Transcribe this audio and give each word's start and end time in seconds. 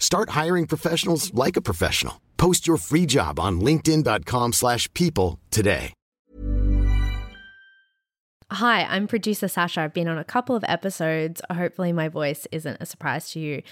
Start 0.00 0.30
hiring 0.30 0.66
professionals 0.66 1.32
like 1.32 1.56
a 1.56 1.62
professional. 1.62 2.20
Post 2.36 2.66
your 2.66 2.78
free 2.78 3.06
job 3.06 3.38
on 3.38 3.60
linkedin.com/people 3.60 4.52
slash 4.52 4.92
people 4.94 5.38
today. 5.52 5.92
Hi, 8.52 8.82
I'm 8.82 9.06
producer 9.06 9.46
Sasha. 9.46 9.82
I've 9.82 9.94
been 9.94 10.08
on 10.08 10.18
a 10.18 10.24
couple 10.24 10.56
of 10.56 10.64
episodes. 10.66 11.40
Hopefully, 11.52 11.92
my 11.92 12.08
voice 12.08 12.48
isn't 12.50 12.78
a 12.80 12.86
surprise 12.86 13.30
to 13.30 13.38
you. 13.38 13.62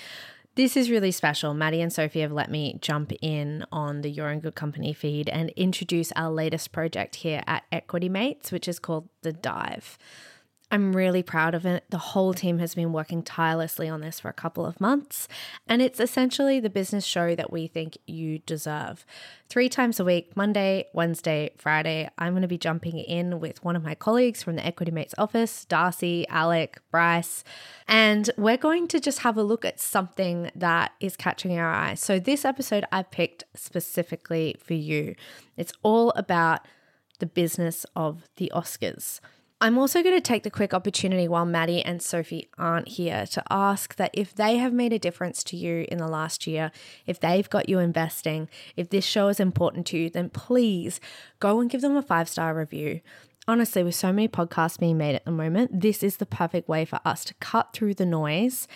This 0.55 0.77
is 0.77 0.89
really 0.89 1.11
special. 1.11 1.53
Maddie 1.53 1.81
and 1.81 1.93
Sophie 1.93 2.21
have 2.21 2.31
let 2.31 2.49
me 2.49 2.79
jump 2.81 3.13
in 3.21 3.65
on 3.73 4.03
the 4.03 4.11
You're 4.11 4.31
in 4.31 4.39
Good 4.39 4.55
Company 4.55 4.93
feed 4.93 5.29
and 5.29 5.51
introduce 5.51 6.13
our 6.13 6.31
latest 6.31 6.71
project 6.71 7.17
here 7.17 7.43
at 7.49 7.65
Equity 7.73 8.09
Mates, 8.09 8.53
which 8.53 8.69
is 8.69 8.79
called 8.79 9.09
The 9.23 9.33
Dive. 9.33 9.99
I'm 10.71 10.95
really 10.95 11.23
proud 11.23 11.55
of 11.55 11.65
it. 11.65 11.85
The 11.89 11.99
whole 11.99 12.35
team 12.35 12.59
has 12.59 12.75
been 12.75 12.93
working 12.93 13.23
tirelessly 13.23 13.89
on 13.89 14.03
this 14.03 14.21
for 14.21 14.29
a 14.29 14.35
couple 14.35 14.67
of 14.67 14.81
months, 14.81 15.27
and 15.67 15.81
it's 15.81 15.99
essentially 15.99 16.61
the 16.61 16.69
business 16.69 17.07
show 17.07 17.35
that 17.35 17.51
we 17.51 17.69
think 17.69 17.97
you 18.07 18.41
deserve. 18.41 19.07
Three 19.49 19.71
times 19.71 19.99
a 19.99 20.05
week, 20.05 20.37
Monday, 20.37 20.89
Wednesday, 20.93 21.53
Friday, 21.57 22.11
I'm 22.19 22.35
going 22.35 22.43
to 22.43 22.49
be 22.49 22.59
jumping 22.59 22.99
in 22.99 23.41
with 23.41 23.65
one 23.65 23.77
of 23.77 23.83
my 23.83 23.95
colleagues 23.95 24.43
from 24.43 24.57
the 24.57 24.67
Equity 24.67 24.93
Mates 24.93 25.15
office, 25.17 25.65
Darcy, 25.65 26.29
Alec, 26.29 26.79
Bryce, 26.91 27.45
and 27.87 28.29
we're 28.37 28.59
going 28.59 28.89
to 28.89 29.01
just 29.01 29.21
have 29.21 29.39
a 29.39 29.43
look 29.43 29.65
at 29.65 29.81
something 29.81 30.51
that 30.55 30.93
is 31.01 31.17
catching 31.17 31.59
our 31.59 31.73
eye. 31.73 31.95
So, 31.95 32.19
this 32.19 32.45
episode 32.45 32.85
I 32.93 33.05
picked 33.05 33.45
specifically 33.55 34.57
for 34.63 34.75
you. 34.75 35.15
It's 35.57 35.73
all 35.83 36.11
about 36.11 36.67
the 37.21 37.27
business 37.27 37.87
of 37.97 38.29
the 38.37 38.53
Oscars. 38.55 39.21
I'm 39.61 39.77
also 39.77 40.05
going 40.05 40.15
to 40.15 40.21
take 40.21 40.45
the 40.45 40.53
quick 40.53 40.73
opportunity 40.73 41.27
while 41.27 41.45
Maddie 41.45 41.83
and 41.83 42.01
Sophie 42.01 42.49
aren't 42.59 42.87
here 42.87 43.27
to 43.27 43.43
ask 43.51 43.97
that 43.97 44.13
if 44.13 44.33
they 44.33 44.59
have 44.59 44.73
made 44.73 44.93
a 44.93 45.01
difference 45.01 45.43
to 45.45 45.57
you 45.57 45.85
in 45.89 45.99
the 45.99 46.07
last 46.07 46.47
year, 46.47 46.71
if 47.07 47.19
they've 47.19 47.51
got 47.51 47.69
you 47.69 47.81
investing, 47.81 48.49
if 48.77 48.91
this 48.91 49.05
show 49.05 49.27
is 49.27 49.41
important 49.41 49.85
to 49.89 49.99
you, 49.99 50.11
then 50.11 50.31
please 50.31 51.01
go 51.41 51.59
and 51.59 51.71
give 51.71 51.81
them 51.81 51.97
a 51.97 52.03
five 52.03 52.29
star 52.29 52.55
review. 52.55 53.01
Honestly, 53.49 53.83
with 53.83 53.97
so 53.97 54.13
many 54.13 54.29
podcasts 54.29 54.79
being 54.79 54.97
made 54.97 55.17
at 55.17 55.25
the 55.25 55.33
moment, 55.33 55.81
this 55.81 56.05
is 56.05 56.19
the 56.19 56.27
perfect 56.27 56.69
way 56.69 56.85
for 56.85 57.01
us 57.05 57.25
to 57.25 57.35
cut 57.35 57.73
through 57.73 57.95
the 57.95 58.07
noise 58.07 58.69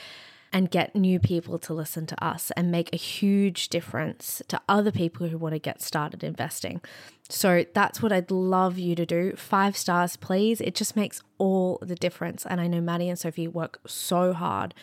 and 0.52 0.70
get 0.70 0.94
new 0.94 1.18
people 1.18 1.58
to 1.58 1.72
listen 1.72 2.06
to 2.06 2.24
us 2.24 2.50
and 2.56 2.70
make 2.70 2.92
a 2.92 2.96
huge 2.96 3.68
difference 3.68 4.42
to 4.48 4.60
other 4.68 4.92
people 4.92 5.28
who 5.28 5.38
want 5.38 5.54
to 5.54 5.58
get 5.58 5.80
started 5.80 6.22
investing. 6.22 6.80
So 7.28 7.64
that's 7.72 8.02
what 8.02 8.12
I'd 8.12 8.30
love 8.30 8.78
you 8.78 8.94
to 8.94 9.06
do. 9.06 9.34
Five 9.36 9.76
stars, 9.76 10.16
please. 10.16 10.60
It 10.60 10.74
just 10.74 10.96
makes 10.96 11.22
all 11.38 11.78
the 11.80 11.94
difference. 11.94 12.44
And 12.44 12.60
I 12.60 12.66
know 12.66 12.80
Maddie 12.80 13.08
and 13.08 13.18
Sophie 13.18 13.48
work 13.48 13.80
so 13.86 14.32
hard 14.32 14.74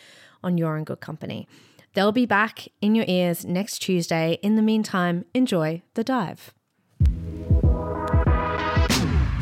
on 0.42 0.58
You're 0.58 0.76
in 0.76 0.84
Good 0.84 1.00
Company. 1.00 1.46
They'll 1.94 2.12
be 2.12 2.26
back 2.26 2.68
in 2.80 2.94
your 2.94 3.04
ears 3.08 3.44
next 3.44 3.80
Tuesday. 3.80 4.38
In 4.42 4.56
the 4.56 4.62
meantime, 4.62 5.24
enjoy 5.34 5.82
the 5.94 6.04
dive. 6.04 6.52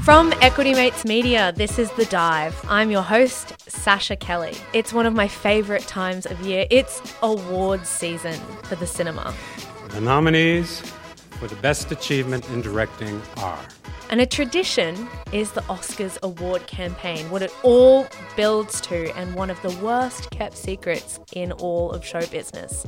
From 0.09 0.33
Equity 0.41 0.73
Mates 0.73 1.05
Media, 1.05 1.53
this 1.55 1.79
is 1.79 1.91
The 1.91 2.07
Dive. 2.07 2.59
I'm 2.67 2.91
your 2.91 3.03
host, 3.03 3.53
Sasha 3.71 4.17
Kelly. 4.17 4.55
It's 4.73 4.91
one 4.91 5.05
of 5.05 5.13
my 5.13 5.29
favorite 5.29 5.83
times 5.83 6.25
of 6.25 6.41
year. 6.41 6.67
It's 6.71 7.03
awards 7.23 7.91
season 7.91 8.41
for 8.63 8.77
the 8.77 8.87
cinema. 8.87 9.35
The 9.91 10.01
nominees 10.01 10.81
for 11.33 11.47
the 11.47 11.57
Best 11.57 11.93
Achievement 11.93 12.49
in 12.49 12.63
Directing 12.63 13.21
are 13.37 13.59
And 14.09 14.23
a 14.23 14.27
tradition 14.27 15.11
is 15.31 15.53
the 15.53 15.61
Oscars 15.65 16.17
award 16.23 16.67
campaign, 16.67 17.29
what 17.29 17.43
it 17.43 17.53
all 17.63 18.07
builds 18.35 18.81
to, 18.81 19.15
and 19.15 19.35
one 19.35 19.51
of 19.51 19.61
the 19.61 19.77
worst 19.85 20.31
kept 20.31 20.57
secrets 20.57 21.21
in 21.35 21.53
all 21.53 21.91
of 21.91 22.03
show 22.03 22.25
business. 22.29 22.87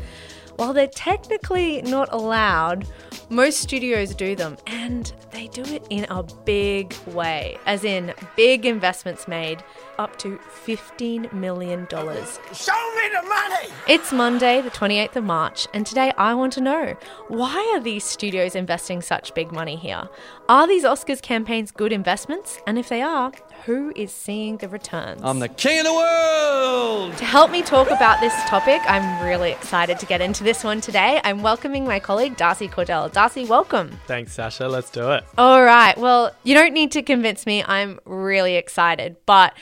While 0.61 0.75
they're 0.75 0.89
technically 0.89 1.81
not 1.81 2.13
allowed, 2.13 2.87
most 3.31 3.61
studios 3.61 4.15
do 4.15 4.37
them, 4.37 4.59
and 4.67 5.11
they 5.31 5.47
do 5.47 5.63
it 5.63 5.87
in 5.89 6.05
a 6.11 6.23
big 6.45 6.95
way, 7.07 7.57
as 7.65 7.83
in 7.83 8.13
big 8.37 8.67
investments 8.67 9.27
made 9.27 9.65
up 9.99 10.19
to 10.19 10.39
$15 10.67 11.33
million. 11.33 11.89
Show 11.89 12.03
me 12.03 13.09
the 13.09 13.27
money! 13.27 13.73
It's 13.89 14.13
Monday, 14.13 14.61
the 14.61 14.69
28th 14.69 15.17
of 15.17 15.25
March, 15.25 15.67
and 15.73 15.87
today 15.87 16.13
I 16.19 16.35
want 16.35 16.53
to 16.53 16.61
know 16.61 16.95
why 17.29 17.73
are 17.75 17.81
these 17.81 18.05
studios 18.05 18.55
investing 18.55 19.01
such 19.01 19.33
big 19.33 19.53
money 19.53 19.77
here? 19.77 20.11
Are 20.51 20.67
these 20.67 20.85
Oscars 20.85 21.23
campaigns 21.23 21.71
good 21.71 21.91
investments? 21.91 22.59
And 22.67 22.79
if 22.79 22.91
they 22.91 23.01
are, 23.01 23.33
who 23.65 23.93
is 23.95 24.13
seeing 24.13 24.57
the 24.57 24.69
returns? 24.69 25.21
I'm 25.23 25.39
the 25.39 25.49
king 25.49 25.81
of 25.81 25.87
the 25.87 25.93
world! 25.93 27.17
To 27.17 27.25
help 27.25 27.51
me 27.51 27.63
talk 27.63 27.91
about 27.91 28.21
this 28.21 28.35
topic, 28.45 28.81
I'm 28.87 29.25
really 29.25 29.51
excited 29.51 29.99
to 29.99 30.07
get 30.07 30.21
into 30.21 30.45
this 30.45 30.65
one 30.65 30.81
today. 30.81 31.21
I'm 31.25 31.43
welcoming 31.43 31.85
my 31.85 32.01
colleague 32.01 32.37
Darcy 32.37 32.69
Cordell. 32.69 33.13
Darcy, 33.13 33.45
welcome. 33.45 33.99
Thanks, 34.07 34.33
Sasha. 34.33 34.69
Let's 34.69 34.91
do 34.91 35.11
it. 35.13 35.25
All 35.37 35.63
right. 35.63 35.97
Well, 35.99 36.33
you 36.45 36.55
don't 36.55 36.73
need 36.73 36.93
to 36.93 37.03
convince 37.03 37.47
me. 37.47 37.63
I'm 37.65 38.01
really 38.05 38.57
excited, 38.57 39.17
but 39.27 39.55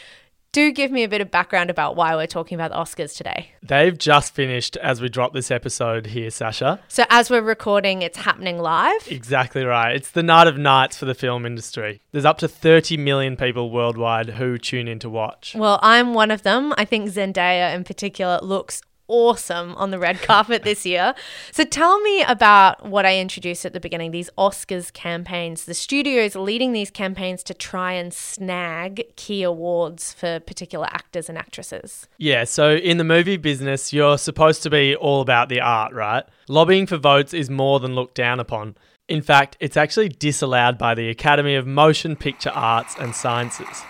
do 0.58 0.72
give 0.72 0.90
me 0.90 1.04
a 1.04 1.08
bit 1.08 1.20
of 1.20 1.30
background 1.30 1.70
about 1.70 1.94
why 1.94 2.16
we're 2.16 2.26
talking 2.26 2.56
about 2.56 2.72
the 2.72 2.76
Oscars 2.76 3.16
today. 3.16 3.52
They've 3.62 3.96
just 3.96 4.34
finished 4.34 4.76
as 4.78 5.00
we 5.00 5.08
drop 5.08 5.32
this 5.32 5.52
episode 5.52 6.06
here, 6.06 6.30
Sasha. 6.30 6.80
So, 6.88 7.04
as 7.10 7.30
we're 7.30 7.42
recording, 7.42 8.02
it's 8.02 8.18
happening 8.18 8.58
live. 8.58 9.06
Exactly 9.06 9.64
right. 9.64 9.94
It's 9.94 10.10
the 10.10 10.24
night 10.24 10.48
of 10.48 10.58
nights 10.58 10.96
for 10.96 11.04
the 11.04 11.14
film 11.14 11.46
industry. 11.46 12.00
There's 12.10 12.24
up 12.24 12.38
to 12.38 12.48
30 12.48 12.96
million 12.96 13.36
people 13.36 13.70
worldwide 13.70 14.30
who 14.30 14.58
tune 14.58 14.88
in 14.88 14.98
to 14.98 15.08
watch. 15.08 15.54
Well, 15.54 15.78
I'm 15.80 16.12
one 16.12 16.32
of 16.32 16.42
them. 16.42 16.74
I 16.76 16.84
think 16.84 17.08
Zendaya 17.08 17.72
in 17.74 17.84
particular 17.84 18.40
looks 18.42 18.82
awesome 19.08 19.74
on 19.74 19.90
the 19.90 19.98
red 19.98 20.22
carpet 20.22 20.62
this 20.62 20.86
year. 20.86 21.14
So 21.52 21.64
tell 21.64 22.00
me 22.00 22.22
about 22.22 22.86
what 22.86 23.04
I 23.04 23.18
introduced 23.18 23.64
at 23.64 23.72
the 23.72 23.80
beginning 23.80 24.10
these 24.10 24.30
Oscars 24.38 24.92
campaigns. 24.92 25.64
The 25.64 25.74
studios 25.74 26.36
are 26.36 26.40
leading 26.40 26.72
these 26.72 26.90
campaigns 26.90 27.42
to 27.44 27.54
try 27.54 27.92
and 27.92 28.12
snag 28.12 29.04
key 29.16 29.42
awards 29.42 30.12
for 30.12 30.40
particular 30.40 30.86
actors 30.90 31.28
and 31.28 31.36
actresses. 31.36 32.06
Yeah, 32.18 32.44
so 32.44 32.76
in 32.76 32.98
the 32.98 33.04
movie 33.04 33.36
business, 33.36 33.92
you're 33.92 34.18
supposed 34.18 34.62
to 34.62 34.70
be 34.70 34.94
all 34.94 35.20
about 35.20 35.48
the 35.48 35.60
art, 35.60 35.92
right? 35.92 36.24
Lobbying 36.48 36.86
for 36.86 36.96
votes 36.96 37.34
is 37.34 37.50
more 37.50 37.80
than 37.80 37.94
looked 37.94 38.14
down 38.14 38.40
upon. 38.40 38.76
In 39.08 39.22
fact, 39.22 39.56
it's 39.58 39.76
actually 39.76 40.10
disallowed 40.10 40.76
by 40.76 40.94
the 40.94 41.08
Academy 41.08 41.54
of 41.54 41.66
Motion 41.66 42.14
Picture 42.14 42.50
Arts 42.50 42.94
and 43.00 43.14
Sciences. 43.14 43.82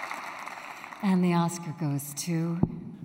And 1.02 1.24
the 1.24 1.34
Oscar 1.34 1.74
goes 1.80 2.14
to 2.18 2.60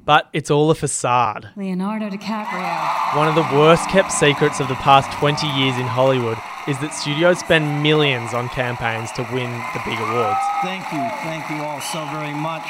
But 0.06 0.28
it's 0.34 0.52
all 0.52 0.70
a 0.70 0.76
facade. 0.76 1.50
Leonardo 1.56 2.10
DiCaprio. 2.10 3.16
One 3.16 3.30
of 3.30 3.36
the 3.36 3.48
worst 3.58 3.88
kept 3.90 4.12
secrets 4.12 4.60
of 4.60 4.68
the 4.68 4.76
past 4.76 5.10
20 5.18 5.48
years 5.48 5.78
in 5.78 5.88
Hollywood 5.88 6.38
is 6.68 6.78
that 6.80 6.94
studios 6.94 7.40
spend 7.40 7.82
millions 7.82 8.34
on 8.34 8.50
campaigns 8.50 9.12
to 9.14 9.22
win 9.32 9.50
the 9.74 9.82
big 9.86 9.98
awards. 10.00 10.40
Thank 10.62 10.84
you. 10.92 11.00
Thank 11.24 11.50
you 11.50 11.64
all 11.64 11.80
so 11.80 12.04
very 12.12 12.34
much. 12.34 12.68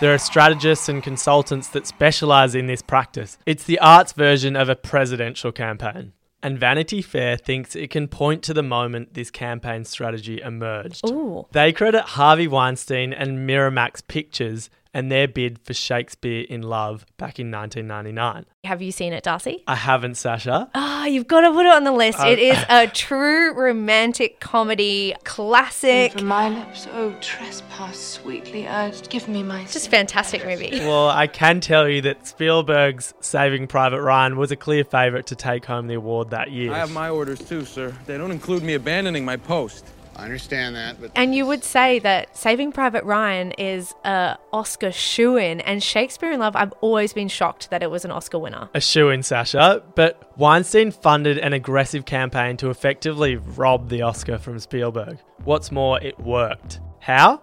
There 0.00 0.12
are 0.12 0.18
strategists 0.18 0.88
and 0.88 1.02
consultants 1.02 1.68
that 1.68 1.86
specialize 1.86 2.56
in 2.56 2.66
this 2.66 2.82
practice. 2.82 3.38
It's 3.46 3.64
the 3.64 3.78
arts 3.78 4.12
version 4.12 4.56
of 4.56 4.68
a 4.68 4.74
presidential 4.74 5.52
campaign. 5.52 6.14
And 6.42 6.58
Vanity 6.58 7.00
Fair 7.00 7.36
thinks 7.36 7.74
it 7.74 7.90
can 7.90 8.08
point 8.08 8.42
to 8.42 8.52
the 8.52 8.62
moment 8.62 9.14
this 9.14 9.30
campaign 9.30 9.84
strategy 9.84 10.42
emerged. 10.42 11.08
Ooh. 11.08 11.46
They 11.52 11.72
credit 11.72 12.02
Harvey 12.02 12.48
Weinstein 12.48 13.12
and 13.12 13.48
Miramax 13.48 14.06
Pictures 14.06 14.68
and 14.94 15.10
their 15.10 15.26
bid 15.26 15.58
for 15.64 15.74
Shakespeare 15.74 16.46
in 16.48 16.62
Love 16.62 17.04
back 17.18 17.40
in 17.40 17.50
1999. 17.50 18.46
Have 18.62 18.80
you 18.80 18.92
seen 18.92 19.12
it, 19.12 19.24
Darcy? 19.24 19.62
I 19.66 19.74
haven't, 19.74 20.14
Sasha. 20.14 20.70
Ah, 20.74 21.04
you've 21.04 21.26
got 21.26 21.40
to 21.40 21.52
put 21.52 21.66
it 21.66 21.72
on 21.72 21.84
the 21.84 21.92
list. 21.92 22.20
Uh, 22.20 22.28
it 22.28 22.38
is 22.38 22.56
a 22.70 22.86
true 22.86 23.52
romantic 23.52 24.38
comedy 24.40 25.14
classic. 25.24 26.12
From 26.12 26.28
my 26.28 26.48
lips, 26.48 26.86
oh, 26.92 27.14
trespass 27.20 27.98
sweetly 27.98 28.66
urged, 28.66 29.10
give 29.10 29.28
me 29.28 29.42
my. 29.42 29.64
Just 29.64 29.90
fantastic 29.90 30.44
movie. 30.46 30.80
Well, 30.84 31.08
I 31.08 31.26
can 31.26 31.60
tell 31.60 31.88
you 31.88 32.02
that 32.02 32.26
Spielberg's 32.26 33.14
Saving 33.20 33.66
Private 33.66 34.02
Ryan 34.02 34.36
was 34.36 34.52
a 34.52 34.56
clear 34.56 34.84
favourite 34.84 35.26
to 35.26 35.34
take 35.34 35.64
home 35.64 35.86
the 35.88 35.94
award 35.94 36.30
that 36.30 36.52
year. 36.52 36.72
I 36.72 36.78
have 36.78 36.92
my 36.92 37.08
orders 37.08 37.40
too, 37.40 37.64
sir. 37.64 37.92
They 38.06 38.18
don't 38.18 38.30
include 38.30 38.62
me 38.62 38.74
abandoning 38.74 39.24
my 39.24 39.36
post. 39.36 39.86
I 40.16 40.24
understand 40.24 40.76
that, 40.76 41.00
but 41.00 41.10
And 41.14 41.34
you 41.34 41.46
would 41.46 41.64
say 41.64 41.98
that 42.00 42.36
Saving 42.36 42.72
Private 42.72 43.04
Ryan 43.04 43.52
is 43.52 43.94
a 44.04 44.36
Oscar 44.52 44.92
shoe 44.92 45.36
in, 45.36 45.60
and 45.60 45.82
Shakespeare 45.82 46.32
in 46.32 46.40
Love, 46.40 46.56
I've 46.56 46.72
always 46.80 47.12
been 47.12 47.28
shocked 47.28 47.70
that 47.70 47.82
it 47.82 47.90
was 47.90 48.04
an 48.04 48.10
Oscar 48.10 48.38
winner. 48.38 48.68
A 48.74 48.80
shoe 48.80 49.10
in, 49.10 49.22
Sasha. 49.22 49.82
But 49.94 50.38
Weinstein 50.38 50.90
funded 50.90 51.38
an 51.38 51.52
aggressive 51.52 52.04
campaign 52.04 52.56
to 52.58 52.70
effectively 52.70 53.36
rob 53.36 53.88
the 53.88 54.02
Oscar 54.02 54.38
from 54.38 54.58
Spielberg. 54.58 55.18
What's 55.44 55.72
more, 55.72 56.00
it 56.00 56.18
worked. 56.18 56.80
How? 57.00 57.42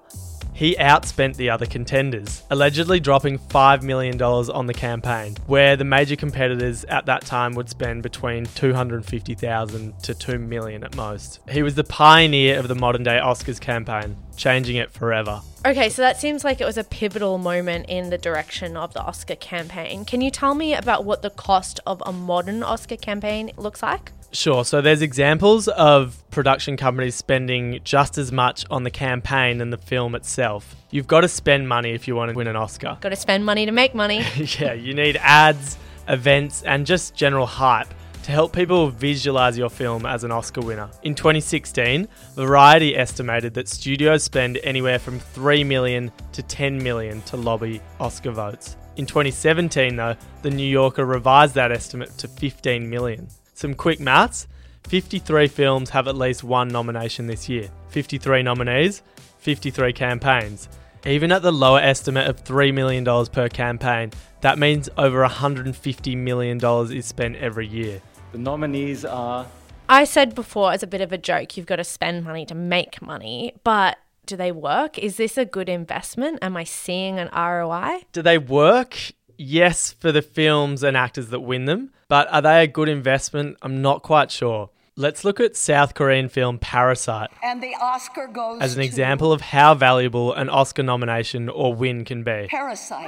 He 0.62 0.75
outspent 0.75 1.38
the 1.38 1.50
other 1.50 1.66
contenders, 1.66 2.44
allegedly 2.52 3.00
dropping 3.00 3.40
$5 3.40 3.81
million 3.81 4.22
on 4.22 4.68
the 4.68 4.75
campaign, 4.75 5.36
where 5.48 5.75
the 5.75 5.84
major 5.84 6.16
competitors 6.16 6.86
at 6.86 7.08
that 7.08 7.25
time 7.25 7.56
would 7.56 7.68
spend 7.68 8.04
between 8.04 8.46
250,000 8.46 10.04
to 10.04 10.13
2 10.13 10.38
million 10.38 10.84
at 10.84 10.96
most. 10.96 11.40
He 11.50 11.63
was 11.63 11.74
the 11.74 11.84
pioneer 11.84 12.60
of 12.60 12.68
the 12.68 12.75
modern 12.75 13.02
day 13.02 13.19
Oscars 13.19 13.60
campaign, 13.60 14.16
changing 14.38 14.75
it 14.75 14.92
forever. 14.92 15.42
Okay, 15.66 15.90
so 15.90 16.04
that 16.04 16.19
seems 16.19 16.44
like 16.44 16.62
it 16.62 16.66
was 16.66 16.78
a 16.78 16.84
pivotal 16.84 17.40
moment 17.40 17.88
in 17.90 18.12
the 18.12 18.19
direction 18.19 18.78
of 18.78 18.94
the 18.94 19.02
Oscar 19.02 19.38
campaign. 19.38 20.06
Can 20.06 20.22
you 20.22 20.30
tell 20.30 20.54
me 20.54 20.75
about 20.75 21.06
what 21.06 21.24
the 21.24 21.31
cost 21.31 21.80
of 21.88 22.04
a 22.06 22.14
modern 22.14 22.62
Oscar 22.62 22.98
campaign 22.98 23.50
looks 23.57 23.81
like? 23.81 24.12
Sure. 24.31 24.63
So 24.63 24.81
there's 24.81 25.01
examples 25.01 25.68
of 25.68 26.24
production 26.31 26.78
companies 26.78 27.16
spending 27.16 27.80
just 27.83 28.18
as 28.18 28.31
much 28.31 28.66
on 28.69 28.83
the 28.83 28.92
campaign 28.92 29.62
and 29.62 29.72
the 29.74 29.78
film 29.78 30.16
itself. 30.16 30.75
You've 30.89 31.07
got 31.07 31.22
to 31.22 31.28
spend 31.28 31.68
money 31.68 31.92
if 31.92 32.07
you 32.07 32.16
want 32.16 32.31
to 32.31 32.36
win 32.36 32.48
an 32.48 32.56
Oscar. 32.56 32.98
Got 33.01 33.10
to 33.10 33.16
spend 33.16 33.45
money 33.45 33.66
to 33.66 33.72
make 33.72 33.94
money. 33.94 34.24
yeah, 34.60 34.74
you 34.74 34.94
need 34.94 35.18
ads, 35.18 35.78
events, 36.07 36.63
and 36.63 36.86
just 36.86 37.16
general 37.16 37.45
hype 37.45 37.94
to 38.24 38.31
help 38.31 38.54
people 38.54 38.89
visualize 38.89 39.57
your 39.57 39.69
film 39.69 40.06
as 40.06 40.24
an 40.24 40.31
Oscar 40.31 40.62
winner. 40.62 40.89
In 41.04 41.16
2016, 41.16 42.07
Variety 42.36 42.95
estimated 42.95 43.54
that 43.56 43.68
studios 43.68 44.24
spend 44.24 44.60
anywhere 44.63 45.00
from 45.00 45.19
3 45.19 45.63
million 45.63 46.12
to 46.33 46.44
10 46.44 46.81
million 46.81 47.22
to 47.24 47.38
lobby 47.38 47.81
Oscar 48.00 48.31
votes. 48.31 48.78
In 48.98 49.06
2017, 49.06 49.95
though, 49.95 50.16
the 50.42 50.51
New 50.51 50.68
Yorker 50.68 51.06
revised 51.06 51.56
that 51.56 51.72
estimate 51.72 52.16
to 52.19 52.28
15 52.28 52.89
million. 52.89 53.28
Some 53.62 53.75
quick 53.75 54.00
maths 54.00 54.48
53 54.88 55.48
films 55.48 55.92
have 55.92 56.08
at 56.08 56.16
least 56.16 56.44
one 56.44 56.69
nomination 56.69 57.28
this 57.28 57.48
year, 57.48 57.69
53 57.90 58.42
nominees, 58.42 59.04
53 59.38 59.94
campaigns. 59.94 60.68
Even 61.06 61.31
at 61.31 61.44
the 61.44 61.52
lower 61.52 61.80
estimate 61.80 62.28
of 62.28 62.44
$3 62.44 62.74
million 62.74 63.06
per 63.28 63.50
campaign, 63.50 64.13
that 64.42 64.58
means 64.58 64.90
over 64.98 65.24
$150 65.24 66.18
million 66.18 66.60
is 66.92 67.06
spent 67.06 67.36
every 67.36 67.68
year. 67.68 68.02
The 68.31 68.40
nominees 68.40 69.06
are. 69.06 69.46
I 69.88 70.06
said 70.06 70.34
before, 70.34 70.72
as 70.72 70.81
a 70.81 70.88
bit 70.88 71.02
of 71.02 71.12
a 71.12 71.19
joke, 71.19 71.56
you've 71.56 71.68
got 71.68 71.75
to 71.75 71.84
spend 71.84 72.24
money 72.24 72.48
to 72.48 72.56
make 72.56 73.00
money, 73.00 73.54
but 73.64 74.00
do 74.25 74.36
they 74.36 74.52
work? 74.52 74.98
Is 74.98 75.18
this 75.18 75.38
a 75.38 75.46
good 75.46 75.69
investment? 75.69 76.40
Am 76.42 76.57
I 76.57 76.64
seeing 76.64 77.19
an 77.19 77.30
ROI? 77.36 78.06
Do 78.12 78.24
they 78.24 78.40
work? 78.40 78.98
Yes, 79.44 79.92
for 79.94 80.12
the 80.12 80.22
films 80.22 80.84
and 80.84 80.96
actors 80.96 81.30
that 81.30 81.40
win 81.40 81.66
them, 81.66 81.90
but 82.08 82.32
are 82.32 82.44
they 82.44 82.64
a 82.64 82.68
good 82.68 82.88
investment? 82.88 83.58
I'm 83.64 83.82
not 83.82 84.04
quite 84.04 84.30
sure. 84.30 84.70
Let's 84.96 85.26
look 85.26 85.40
at 85.40 85.56
South 85.56 85.96
Korean 85.96 86.30
film 86.30 86.60
Parasite 86.60 87.32
And 87.42 87.64
the 87.64 87.74
Oscar 87.82 88.28
goes 88.28 88.62
as 88.62 88.76
an 88.76 88.82
to 88.82 88.86
example 88.86 89.32
of 89.32 89.42
how 89.42 89.74
valuable 89.74 90.32
an 90.34 90.48
Oscar 90.48 90.84
nomination 90.84 91.50
or 91.50 91.74
win 91.74 92.06
can 92.06 92.24
be. 92.24 92.48
Parasite. 92.52 93.08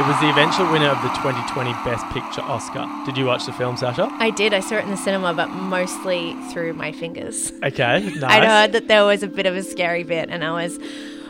It 0.00 0.06
was 0.06 0.18
the 0.20 0.30
eventual 0.30 0.72
winner 0.72 0.88
of 0.88 1.02
the 1.02 1.08
2020 1.08 1.72
Best 1.84 2.06
Picture 2.06 2.40
Oscar. 2.40 2.88
Did 3.04 3.18
you 3.18 3.26
watch 3.26 3.44
the 3.44 3.52
film, 3.52 3.76
Sasha? 3.76 4.08
I 4.12 4.30
did. 4.30 4.54
I 4.54 4.60
saw 4.60 4.76
it 4.76 4.84
in 4.84 4.90
the 4.90 4.96
cinema, 4.96 5.34
but 5.34 5.48
mostly 5.48 6.34
through 6.52 6.72
my 6.72 6.90
fingers. 6.90 7.52
Okay, 7.62 8.00
nice. 8.00 8.22
I'd 8.22 8.44
heard 8.44 8.72
that 8.72 8.88
there 8.88 9.04
was 9.04 9.22
a 9.22 9.28
bit 9.28 9.44
of 9.44 9.54
a 9.54 9.62
scary 9.62 10.04
bit, 10.04 10.30
and 10.30 10.42
I 10.42 10.52
was 10.52 10.78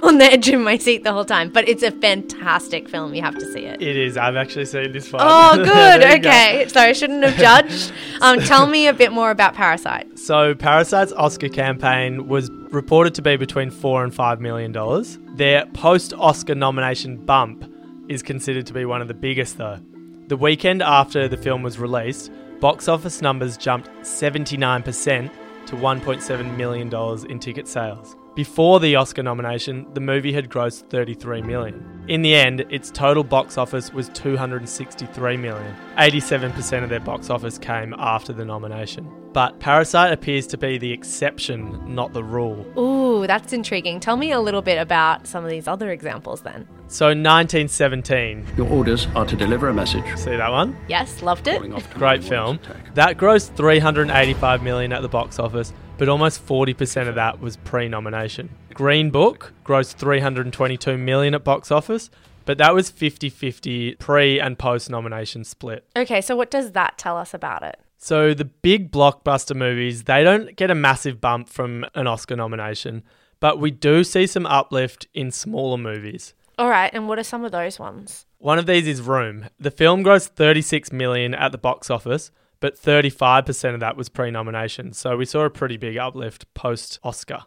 on 0.09 0.19
the 0.19 0.25
edge 0.25 0.49
of 0.49 0.61
my 0.61 0.77
seat 0.77 1.05
the 1.05 1.13
whole 1.13 1.25
time. 1.25 1.51
But 1.51 1.69
it's 1.69 1.83
a 1.83 1.91
fantastic 1.91 2.89
film. 2.89 3.15
You 3.15 3.23
have 3.23 3.35
to 3.39 3.53
see 3.53 3.65
it. 3.65 3.81
It 3.81 3.97
is. 3.97 4.17
I've 4.17 4.37
actually 4.37 4.67
seen 4.67 4.93
this 4.93 5.11
one. 5.13 5.23
Oh, 5.25 5.57
good. 5.65 6.03
You 6.03 6.19
go. 6.19 6.29
okay. 6.29 6.69
So 6.69 6.81
I 6.81 6.93
shouldn't 6.93 7.25
have 7.25 7.37
judged. 7.37 7.93
Um, 8.21 8.41
tell 8.41 8.67
me 8.67 8.87
a 8.87 8.93
bit 8.93 9.13
more 9.13 9.31
about 9.31 9.55
Parasite. 9.55 10.19
So, 10.19 10.55
Parasite's 10.55 11.13
Oscar 11.13 11.49
campaign 11.49 12.29
was 12.29 12.51
reported 12.71 13.15
to 13.15 13.23
be 13.23 13.37
between 13.37 13.71
four 13.71 14.05
and 14.05 14.15
five 14.15 14.41
million 14.41 14.73
dollars. 14.73 15.19
Their 15.35 15.67
post-Oscar 15.67 16.55
nomination 16.55 17.17
bump 17.25 17.71
is 18.09 18.23
considered 18.23 18.67
to 18.67 18.73
be 18.73 18.85
one 18.85 19.01
of 19.03 19.09
the 19.09 19.15
biggest, 19.15 19.59
though. 19.59 19.81
The 20.29 20.37
weekend 20.37 20.83
after 20.83 21.29
the 21.29 21.37
film 21.37 21.63
was 21.63 21.79
released, 21.79 22.31
box 22.61 22.89
office 22.89 23.21
numbers 23.21 23.57
jumped 23.57 23.89
79% 24.03 25.31
to 25.67 25.77
$1.7 25.77 26.57
million 26.57 27.31
in 27.31 27.39
ticket 27.39 27.69
sales. 27.69 28.17
Before 28.35 28.81
the 28.81 28.97
Oscar 28.97 29.23
nomination, 29.23 29.87
the 29.95 30.01
movie 30.01 30.33
had 30.33 30.49
grossed 30.49 30.91
33 30.91 31.43
million. 31.43 32.05
In 32.09 32.23
the 32.23 32.35
end, 32.35 32.67
its 32.69 32.91
total 32.91 33.23
box 33.23 33.57
office 33.57 33.93
was 33.93 34.09
263 34.09 35.37
million. 35.37 35.73
87% 35.97 36.83
of 36.83 36.89
their 36.91 36.99
box 36.99 37.31
office 37.31 37.59
came 37.59 37.95
after 37.97 38.33
the 38.33 38.45
nomination. 38.45 39.09
But 39.33 39.61
Parasite 39.61 40.13
appears 40.13 40.49
to 40.49 40.59
be 40.59 40.79
the 40.79 40.91
exception, 40.91 41.95
not 41.95 42.13
the 42.13 42.25
rule. 42.25 42.67
Ooh, 42.77 43.25
that's 43.29 43.53
intriguing. 43.53 44.01
Tell 44.01 44.17
me 44.17 44.33
a 44.33 44.41
little 44.41 44.63
bit 44.63 44.81
about 44.81 45.29
some 45.29 45.45
of 45.45 45.51
these 45.51 45.69
other 45.69 45.93
examples 45.93 46.41
then. 46.43 46.67
So 46.89 47.07
1917. 47.07 48.47
Your 48.57 48.69
orders 48.69 49.07
are 49.15 49.27
to 49.27 49.37
deliver 49.37 49.69
a 49.69 49.75
message. 49.75 50.05
See 50.17 50.37
that 50.37 50.51
one? 50.51 50.77
Yes, 50.89 51.23
loved 51.23 51.47
it. 51.47 51.63
Great 51.95 52.25
film. 52.25 52.59
That 52.95 53.17
grossed 53.17 53.57
385 53.57 54.63
million 54.65 54.93
at 54.93 55.03
the 55.03 55.09
box 55.09 55.39
office, 55.39 55.73
but 55.99 56.09
almost 56.09 56.47
40% 56.47 57.09
of 57.09 57.15
that 57.15 57.41
was 57.41 57.57
pre-nomination. 57.59 58.51
Green 58.75 59.11
Book 59.11 59.53
grossed 59.65 59.95
322 59.95 60.99
million 60.99 61.35
at 61.35 61.45
box 61.45 61.71
office, 61.71 62.11
but 62.45 62.59
that 62.59 62.75
was 62.75 62.91
50-50 62.91 63.99
pre 63.99 64.41
and 64.41 64.59
post 64.59 64.91
nomination 64.91 65.45
split. 65.45 65.85
Okay, 65.97 66.21
so 66.21 66.37
what 66.37 66.51
does 66.51 66.73
that 66.73 66.99
tell 66.99 67.17
us 67.17 67.35
about 67.35 67.63
it? 67.63 67.79
So 67.99 68.35
the 68.35 68.45
big 68.45 68.91
blockbuster 68.91 69.57
movies, 69.57 70.05
they 70.05 70.23
don't 70.23 70.55
get 70.57 70.71
a 70.71 70.75
massive 70.75 71.21
bump 71.21 71.49
from 71.49 71.87
an 71.95 72.07
Oscar 72.07 72.37
nomination, 72.37 73.03
but 73.41 73.59
we 73.59 73.71
do 73.71 74.05
see 74.05 74.27
some 74.27 74.47
uplift 74.47 75.07
in 75.15 75.31
smaller 75.31 75.79
movies. 75.79 76.35
All 76.59 76.69
right, 76.69 76.91
and 76.93 77.09
what 77.09 77.19
are 77.19 77.25
some 77.25 77.45
of 77.45 77.53
those 77.53 77.79
ones? 77.79 78.27
One 78.39 78.59
of 78.59 78.67
these 78.67 78.87
is 78.87 79.01
Room. 79.01 79.49
The 79.59 79.71
film 79.71 80.05
grossed 80.05 80.29
36 80.29 80.93
million 80.93 81.35
at 81.35 81.51
the 81.51 81.59
box 81.59 81.91
office, 81.91 82.31
but 82.65 82.81
35% 82.81 83.75
of 83.75 83.81
that 83.81 83.95
was 83.95 84.09
pre-nomination. 84.09 84.95
So 84.95 85.19
we 85.19 85.27
saw 85.27 85.45
a 85.45 85.51
pretty 85.51 85.77
big 85.77 85.99
uplift 85.99 86.47
post 86.55 86.99
Oscar. 87.05 87.41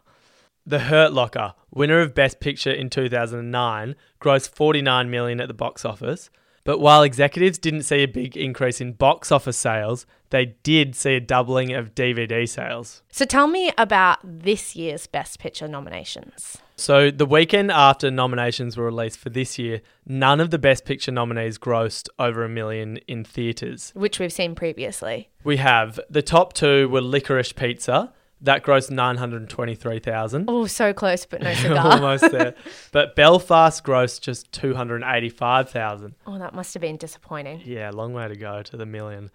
The 0.64 0.78
Hurt 0.78 1.12
Locker, 1.12 1.54
winner 1.72 1.98
of 1.98 2.14
Best 2.14 2.38
Picture 2.38 2.70
in 2.70 2.88
2009, 2.88 3.96
grossed 4.20 4.50
49 4.50 5.10
million 5.10 5.40
at 5.40 5.48
the 5.48 5.54
box 5.54 5.84
office. 5.84 6.30
But 6.62 6.78
while 6.78 7.02
executives 7.02 7.58
didn't 7.58 7.82
see 7.82 8.04
a 8.04 8.06
big 8.06 8.36
increase 8.36 8.80
in 8.80 8.92
box 8.92 9.32
office 9.32 9.56
sales, 9.56 10.06
they 10.30 10.54
did 10.62 10.94
see 10.94 11.16
a 11.16 11.20
doubling 11.20 11.72
of 11.72 11.96
DVD 11.96 12.48
sales. 12.48 13.02
So 13.10 13.24
tell 13.24 13.48
me 13.48 13.72
about 13.76 14.20
this 14.22 14.76
year's 14.76 15.08
Best 15.08 15.40
Picture 15.40 15.66
nominations. 15.66 16.58
So, 16.78 17.10
the 17.10 17.26
weekend 17.26 17.72
after 17.72 18.08
nominations 18.08 18.76
were 18.76 18.84
released 18.84 19.18
for 19.18 19.30
this 19.30 19.58
year, 19.58 19.80
none 20.06 20.38
of 20.38 20.50
the 20.50 20.58
Best 20.58 20.84
Picture 20.84 21.10
nominees 21.10 21.58
grossed 21.58 22.08
over 22.20 22.44
a 22.44 22.48
million 22.48 22.98
in 23.08 23.24
theatres. 23.24 23.90
Which 23.96 24.20
we've 24.20 24.32
seen 24.32 24.54
previously. 24.54 25.28
We 25.42 25.56
have 25.56 25.98
the 26.08 26.22
top 26.22 26.52
two 26.52 26.88
were 26.88 27.00
Licorice 27.00 27.52
Pizza. 27.52 28.12
That 28.40 28.62
grossed 28.62 28.92
923,000. 28.92 30.44
Oh, 30.46 30.66
so 30.66 30.92
close, 30.92 31.26
but 31.26 31.42
no 31.42 31.52
cigar. 31.54 31.94
Almost 31.94 32.30
there. 32.30 32.54
But 32.92 33.16
Belfast 33.16 33.82
grossed 33.82 34.20
just 34.20 34.52
285,000. 34.52 36.14
Oh, 36.28 36.38
that 36.38 36.54
must 36.54 36.74
have 36.74 36.80
been 36.80 36.96
disappointing. 36.96 37.62
Yeah, 37.64 37.90
long 37.90 38.12
way 38.12 38.28
to 38.28 38.36
go 38.36 38.62
to 38.62 38.76
the 38.76 38.86
million. 38.86 39.30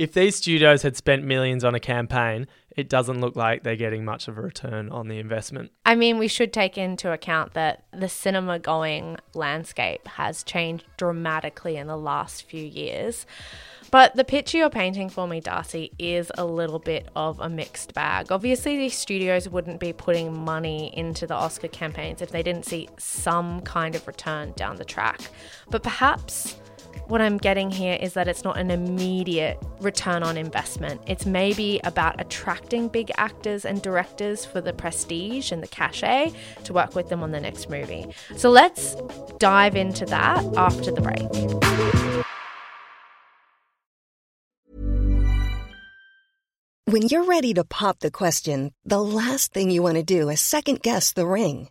If 0.00 0.14
these 0.14 0.36
studios 0.36 0.80
had 0.80 0.96
spent 0.96 1.24
millions 1.24 1.62
on 1.62 1.74
a 1.74 1.78
campaign, 1.78 2.46
it 2.74 2.88
doesn't 2.88 3.20
look 3.20 3.36
like 3.36 3.64
they're 3.64 3.76
getting 3.76 4.02
much 4.02 4.28
of 4.28 4.38
a 4.38 4.40
return 4.40 4.88
on 4.88 5.08
the 5.08 5.18
investment. 5.18 5.72
I 5.84 5.94
mean, 5.94 6.16
we 6.16 6.26
should 6.26 6.54
take 6.54 6.78
into 6.78 7.12
account 7.12 7.52
that 7.52 7.84
the 7.92 8.08
cinema 8.08 8.58
going 8.58 9.18
landscape 9.34 10.08
has 10.08 10.42
changed 10.42 10.86
dramatically 10.96 11.76
in 11.76 11.86
the 11.86 11.98
last 11.98 12.44
few 12.44 12.64
years. 12.64 13.26
But 13.90 14.16
the 14.16 14.24
picture 14.24 14.56
you're 14.56 14.70
painting 14.70 15.10
for 15.10 15.26
me, 15.26 15.38
Darcy, 15.38 15.92
is 15.98 16.32
a 16.38 16.46
little 16.46 16.78
bit 16.78 17.06
of 17.14 17.38
a 17.38 17.50
mixed 17.50 17.92
bag. 17.92 18.32
Obviously, 18.32 18.78
these 18.78 18.96
studios 18.96 19.50
wouldn't 19.50 19.80
be 19.80 19.92
putting 19.92 20.32
money 20.32 20.96
into 20.96 21.26
the 21.26 21.34
Oscar 21.34 21.68
campaigns 21.68 22.22
if 22.22 22.30
they 22.30 22.42
didn't 22.42 22.64
see 22.64 22.88
some 22.96 23.60
kind 23.60 23.94
of 23.94 24.06
return 24.06 24.54
down 24.56 24.76
the 24.76 24.84
track. 24.86 25.20
But 25.68 25.82
perhaps 25.82 26.56
what 27.10 27.20
I'm 27.20 27.38
getting 27.38 27.72
here 27.72 27.98
is 28.00 28.14
that 28.14 28.28
it's 28.28 28.44
not 28.44 28.56
an 28.56 28.70
immediate 28.70 29.60
return 29.80 30.22
on 30.22 30.36
investment. 30.36 31.00
It's 31.08 31.26
maybe 31.26 31.80
about 31.82 32.20
attracting 32.20 32.86
big 32.86 33.10
actors 33.16 33.64
and 33.64 33.82
directors 33.82 34.44
for 34.44 34.60
the 34.60 34.72
prestige 34.72 35.50
and 35.50 35.60
the 35.60 35.66
cachet 35.66 36.32
to 36.64 36.72
work 36.72 36.94
with 36.94 37.08
them 37.08 37.24
on 37.24 37.32
the 37.32 37.40
next 37.40 37.68
movie. 37.68 38.06
So 38.36 38.48
let's 38.48 38.94
dive 39.38 39.74
into 39.74 40.06
that 40.06 40.44
after 40.56 40.92
the 40.92 41.00
break. 41.00 42.24
When 46.84 47.02
you're 47.02 47.24
ready 47.24 47.54
to 47.54 47.64
pop 47.64 47.98
the 48.00 48.10
question, 48.12 48.72
the 48.84 49.02
last 49.02 49.52
thing 49.52 49.70
you 49.70 49.82
want 49.82 49.96
to 49.96 50.02
do 50.04 50.28
is 50.28 50.40
second 50.40 50.82
guess 50.82 51.12
the 51.12 51.26
ring. 51.26 51.70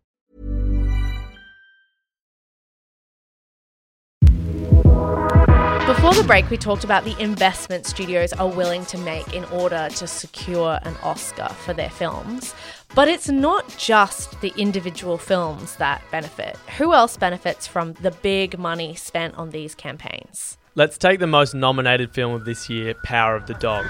Before 6.11 6.23
the 6.23 6.27
break, 6.27 6.49
we 6.49 6.57
talked 6.57 6.83
about 6.83 7.05
the 7.05 7.17
investment 7.23 7.85
studios 7.85 8.33
are 8.33 8.49
willing 8.49 8.85
to 8.87 8.97
make 8.97 9.33
in 9.33 9.45
order 9.45 9.87
to 9.95 10.07
secure 10.07 10.77
an 10.83 10.97
Oscar 11.03 11.47
for 11.63 11.73
their 11.73 11.89
films. 11.89 12.53
But 12.93 13.07
it's 13.07 13.29
not 13.29 13.73
just 13.77 14.41
the 14.41 14.51
individual 14.57 15.17
films 15.17 15.77
that 15.77 16.01
benefit. 16.11 16.57
Who 16.77 16.93
else 16.93 17.15
benefits 17.15 17.65
from 17.65 17.93
the 17.93 18.11
big 18.11 18.59
money 18.59 18.93
spent 18.93 19.35
on 19.35 19.51
these 19.51 19.73
campaigns? 19.73 20.57
Let's 20.75 20.97
take 20.97 21.21
the 21.21 21.27
most 21.27 21.53
nominated 21.53 22.11
film 22.11 22.33
of 22.33 22.43
this 22.43 22.69
year, 22.69 22.93
Power 23.05 23.37
of 23.37 23.47
the 23.47 23.53
Dog. 23.53 23.85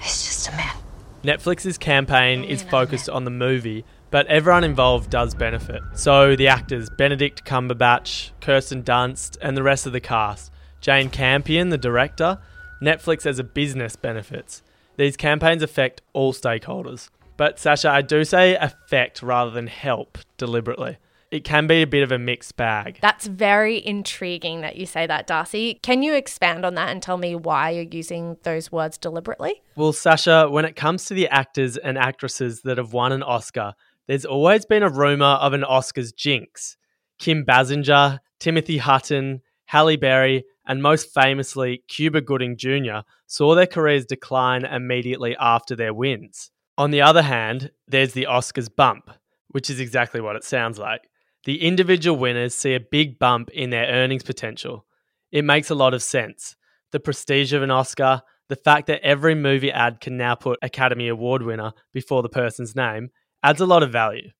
It's 0.00 0.26
just 0.26 0.48
a 0.48 0.56
man. 0.56 0.74
Netflix's 1.22 1.78
campaign 1.78 2.42
oh, 2.44 2.48
is 2.48 2.64
focused 2.64 3.08
on 3.08 3.24
the 3.24 3.30
movie, 3.30 3.84
but 4.10 4.26
everyone 4.26 4.64
involved 4.64 5.10
does 5.10 5.34
benefit. 5.34 5.82
So 5.94 6.36
the 6.36 6.48
actors 6.48 6.88
Benedict 6.90 7.44
Cumberbatch, 7.44 8.30
Kirsten 8.40 8.82
Dunst, 8.82 9.36
and 9.40 9.56
the 9.56 9.62
rest 9.62 9.86
of 9.86 9.92
the 9.92 10.00
cast. 10.00 10.52
Jane 10.80 11.10
Campion, 11.10 11.70
the 11.70 11.78
director, 11.78 12.38
Netflix 12.80 13.26
as 13.26 13.38
a 13.38 13.44
business 13.44 13.96
benefits. 13.96 14.62
These 14.96 15.16
campaigns 15.16 15.62
affect 15.62 16.02
all 16.12 16.32
stakeholders. 16.32 17.10
But 17.36 17.58
Sasha, 17.58 17.90
I 17.90 18.02
do 18.02 18.24
say 18.24 18.56
affect 18.56 19.22
rather 19.22 19.50
than 19.50 19.66
help 19.66 20.18
deliberately. 20.38 20.98
It 21.30 21.42
can 21.42 21.66
be 21.66 21.82
a 21.82 21.86
bit 21.86 22.02
of 22.02 22.12
a 22.12 22.18
mixed 22.18 22.56
bag. 22.56 22.98
That's 23.02 23.26
very 23.26 23.84
intriguing 23.84 24.60
that 24.60 24.76
you 24.76 24.86
say 24.86 25.06
that, 25.06 25.26
Darcy. 25.26 25.80
Can 25.82 26.02
you 26.02 26.14
expand 26.14 26.64
on 26.64 26.76
that 26.76 26.88
and 26.90 27.02
tell 27.02 27.16
me 27.18 27.34
why 27.34 27.70
you're 27.70 27.82
using 27.82 28.36
those 28.44 28.70
words 28.70 28.96
deliberately? 28.96 29.60
Well, 29.74 29.92
Sasha, 29.92 30.48
when 30.48 30.64
it 30.64 30.76
comes 30.76 31.04
to 31.06 31.14
the 31.14 31.28
actors 31.28 31.76
and 31.76 31.98
actresses 31.98 32.62
that 32.62 32.78
have 32.78 32.92
won 32.92 33.10
an 33.10 33.24
Oscar, 33.24 33.74
there's 34.06 34.24
always 34.24 34.64
been 34.64 34.82
a 34.82 34.88
rumour 34.88 35.24
of 35.24 35.52
an 35.52 35.62
Oscars 35.62 36.14
jinx. 36.14 36.76
Kim 37.18 37.44
Basinger, 37.44 38.20
Timothy 38.38 38.78
Hutton, 38.78 39.42
Halle 39.66 39.96
Berry, 39.96 40.44
and 40.66 40.82
most 40.82 41.12
famously, 41.12 41.82
Cuba 41.88 42.20
Gooding 42.20 42.56
Jr., 42.56 43.00
saw 43.26 43.54
their 43.54 43.66
careers 43.66 44.04
decline 44.04 44.64
immediately 44.64 45.36
after 45.38 45.74
their 45.74 45.94
wins. 45.94 46.50
On 46.78 46.90
the 46.90 47.02
other 47.02 47.22
hand, 47.22 47.70
there's 47.88 48.12
the 48.12 48.26
Oscars 48.28 48.68
bump, 48.74 49.10
which 49.48 49.70
is 49.70 49.80
exactly 49.80 50.20
what 50.20 50.36
it 50.36 50.44
sounds 50.44 50.78
like. 50.78 51.08
The 51.44 51.62
individual 51.62 52.18
winners 52.18 52.54
see 52.54 52.74
a 52.74 52.80
big 52.80 53.18
bump 53.18 53.50
in 53.50 53.70
their 53.70 53.86
earnings 53.86 54.24
potential. 54.24 54.84
It 55.32 55.44
makes 55.44 55.70
a 55.70 55.74
lot 55.74 55.94
of 55.94 56.02
sense. 56.02 56.56
The 56.92 57.00
prestige 57.00 57.52
of 57.52 57.62
an 57.62 57.70
Oscar, 57.70 58.22
the 58.48 58.56
fact 58.56 58.86
that 58.88 59.02
every 59.02 59.34
movie 59.34 59.72
ad 59.72 60.00
can 60.00 60.16
now 60.16 60.34
put 60.34 60.58
Academy 60.62 61.08
Award 61.08 61.42
winner 61.42 61.72
before 61.92 62.22
the 62.22 62.28
person's 62.28 62.76
name, 62.76 63.10
adds 63.46 63.60
a 63.60 63.66
lot 63.66 63.84
of 63.84 63.92
value. 63.92 64.30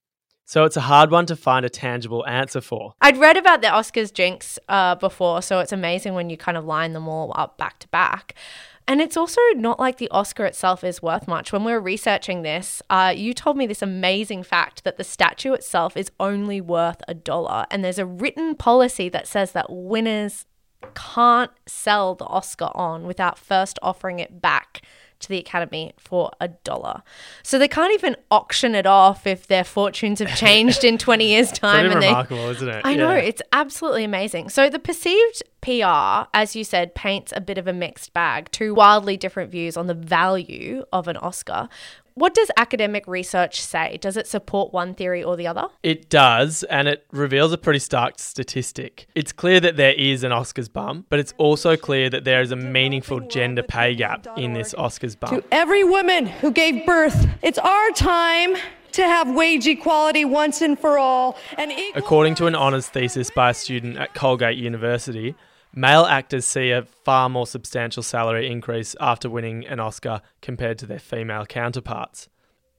So 0.47 0.65
it's 0.65 0.77
a 0.77 0.83
hard 0.83 1.11
one 1.11 1.27
to 1.27 1.37
find 1.37 1.65
a 1.65 1.69
tangible 1.69 2.27
answer 2.27 2.61
for. 2.61 2.95
I'd 3.01 3.19
read 3.19 3.37
about 3.37 3.63
the 3.63 3.69
Oscars 3.69 4.13
jinx 4.13 4.59
uh, 4.69 4.97
before, 4.97 5.43
so 5.43 5.61
it's 5.61 5.73
amazing 5.73 6.15
when 6.15 6.29
you 6.29 6.37
kind 6.37 6.57
of 6.57 6.65
line 6.65 6.93
them 6.93 7.09
all 7.09 7.33
up 7.37 7.57
back 7.57 7.79
to 7.81 7.89
back. 7.89 8.35
And 8.89 9.01
it's 9.01 9.17
also 9.17 9.41
not 9.55 9.81
like 9.81 9.99
the 9.99 10.09
Oscar 10.11 10.45
itself 10.45 10.85
is 10.85 11.03
worth 11.03 11.27
much. 11.27 11.53
When 11.53 11.65
we 11.65 11.73
were 11.73 11.81
researching 11.81 12.43
this, 12.43 12.81
uh, 12.91 13.13
you 13.17 13.33
told 13.33 13.57
me 13.57 13.67
this 13.67 13.83
amazing 13.83 14.45
fact 14.45 14.85
that 14.85 14.97
the 14.97 15.05
statue 15.05 15.53
itself 15.53 15.97
is 15.97 16.11
only 16.21 16.61
worth 16.61 17.03
a 17.09 17.15
dollar. 17.15 17.67
And 17.71 17.85
there's 17.85 17.99
a 17.99 18.07
written 18.07 18.55
policy 18.55 19.09
that 19.09 19.27
says 19.27 19.51
that 19.53 19.67
winners 19.69 20.47
can't 20.95 21.51
sell 21.67 22.15
the 22.15 22.27
Oscar 22.27 22.71
on 22.75 23.07
without 23.07 23.39
first 23.39 23.79
offering 23.83 24.21
it 24.21 24.41
back 24.41 24.83
to 25.21 25.29
the 25.29 25.39
Academy 25.39 25.93
for 25.99 26.31
a 26.41 26.49
dollar. 26.49 27.03
So 27.43 27.59
they 27.59 27.69
can't 27.69 27.93
even 27.95 28.17
auction 28.31 28.75
it 28.75 28.87
off 28.87 29.27
if 29.27 29.47
their 29.47 29.65
fortunes 29.65 30.19
have 30.21 30.37
changed 30.37 30.85
in 30.85 30.99
20 30.99 31.27
years' 31.29 31.53
time. 31.53 31.81
Pretty 31.81 31.95
and 31.95 32.03
they- 32.03 32.09
remarkable, 32.09 32.49
isn't 32.51 32.69
it? 32.69 32.83
I 32.85 32.95
know, 32.95 33.11
it's 33.11 33.43
absolutely 33.53 34.05
amazing. 34.05 34.49
So 34.51 34.69
the 34.69 34.79
perceived 34.79 35.43
PR, 35.61 36.29
as 36.35 36.55
you 36.55 36.65
said, 36.65 36.95
paints 36.95 37.33
a 37.35 37.41
bit 37.41 37.59
of 37.59 37.67
a 37.67 37.73
mixed 37.73 38.13
bag, 38.13 38.51
two 38.53 38.75
wildly 38.75 39.17
different 39.17 39.51
views 39.51 39.77
on 39.77 39.87
the 39.87 39.95
value 39.95 40.85
of 40.93 41.09
an 41.09 41.17
Oscar. 41.17 41.69
What 42.19 42.33
does 42.33 42.51
academic 42.57 43.07
research 43.07 43.61
say? 43.61 43.99
Does 44.01 44.17
it 44.17 44.27
support 44.27 44.73
one 44.73 44.95
theory 44.95 45.23
or 45.23 45.37
the 45.37 45.47
other? 45.47 45.67
It 45.83 46.09
does, 46.09 46.63
and 46.63 46.89
it 46.89 47.05
reveals 47.13 47.53
a 47.53 47.59
pretty 47.59 47.79
stark 47.79 48.19
statistic. 48.19 49.07
It's 49.15 49.33
clear 49.33 49.61
that 49.61 49.77
there 49.77 49.93
is 49.93 50.25
an 50.25 50.33
Oscars 50.33 50.73
bump, 50.73 51.09
but 51.11 51.19
it's 51.19 51.35
also 51.37 51.77
clear 51.77 52.09
that 52.09 52.25
there 52.25 52.41
is 52.41 52.53
a 52.53 52.57
meaningful 52.57 53.21
gender 53.21 53.63
pay 53.63 53.95
gap 53.95 54.27
in 54.39 54.55
this 54.55 54.73
Oscars 54.73 55.21
bum. 55.21 55.29
To 55.29 55.45
every 55.53 55.85
woman 55.85 56.25
who 56.25 56.53
gave 56.53 56.87
birth, 56.87 57.29
it's 57.43 57.59
our 57.59 57.91
time 57.91 58.57
to 58.93 59.03
have 59.03 59.31
wage 59.35 59.67
equality 59.67 60.25
once 60.25 60.63
and 60.63 60.79
for 60.79 60.97
all. 60.97 61.37
And 61.59 61.71
According 61.95 62.37
to 62.37 62.47
an 62.47 62.55
honours 62.55 62.89
thesis 62.89 63.31
by 63.31 63.51
a 63.51 63.55
student 63.55 63.99
at 63.99 64.15
Colgate 64.15 64.57
University, 64.57 65.35
male 65.77 66.05
actors 66.07 66.45
see 66.45 66.71
a 66.71 66.83
far 66.83 67.29
more 67.29 67.47
substantial 67.47 68.03
salary 68.03 68.51
increase 68.51 68.97
after 68.99 69.31
winning 69.31 69.65
an 69.67 69.79
Oscar 69.79 70.23
compared 70.41 70.79
to 70.79 70.87
their 70.87 70.99
female 70.99 71.47
counterparts. 71.47 72.29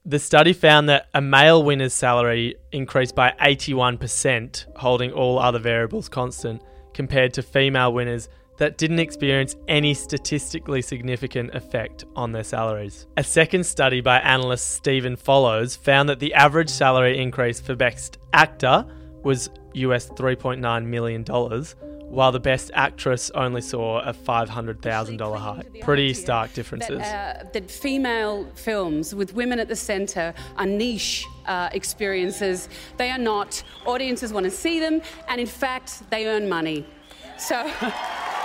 The 0.04 0.18
study 0.18 0.52
found 0.52 0.88
that 0.88 1.08
a 1.14 1.20
male 1.20 1.62
winner's 1.62 1.94
salary 1.94 2.56
increased 2.72 3.14
by 3.14 3.34
81%, 3.40 4.66
holding 4.76 5.12
all 5.12 5.38
other 5.38 5.58
variables 5.58 6.08
constant, 6.08 6.62
compared 6.92 7.32
to 7.34 7.42
female 7.42 7.92
winners 7.92 8.28
that 8.56 8.76
didn't 8.76 8.98
experience 8.98 9.54
any 9.68 9.94
statistically 9.94 10.82
significant 10.82 11.54
effect 11.54 12.04
on 12.16 12.32
their 12.32 12.42
salaries. 12.42 13.06
A 13.16 13.22
second 13.22 13.64
study 13.64 14.00
by 14.00 14.18
analyst 14.18 14.72
Stephen 14.72 15.14
Follows 15.14 15.76
found 15.76 16.08
that 16.08 16.18
the 16.18 16.34
average 16.34 16.70
salary 16.70 17.18
increase 17.18 17.60
for 17.60 17.76
Best 17.76 18.18
Actor 18.32 18.84
was 19.22 19.50
US 19.74 20.08
$3.9 20.08 20.86
million, 20.86 21.24
while 22.08 22.32
the 22.32 22.40
Best 22.40 22.70
Actress 22.74 23.30
only 23.34 23.60
saw 23.60 24.00
a 24.00 24.12
$500,000 24.12 25.38
hike. 25.38 25.80
Pretty 25.80 26.14
stark 26.14 26.52
differences. 26.52 26.98
That, 26.98 27.46
uh, 27.46 27.48
that 27.52 27.70
female 27.70 28.46
films 28.54 29.14
with 29.14 29.34
women 29.34 29.58
at 29.58 29.68
the 29.68 29.76
centre 29.76 30.34
are 30.56 30.66
niche 30.66 31.26
uh, 31.46 31.68
experiences. 31.72 32.68
They 32.96 33.10
are 33.10 33.18
not. 33.18 33.62
Audiences 33.86 34.32
want 34.32 34.44
to 34.44 34.50
see 34.50 34.80
them, 34.80 35.02
and 35.28 35.40
in 35.40 35.46
fact, 35.46 36.08
they 36.10 36.26
earn 36.26 36.48
money. 36.48 36.86
So. 37.38 37.70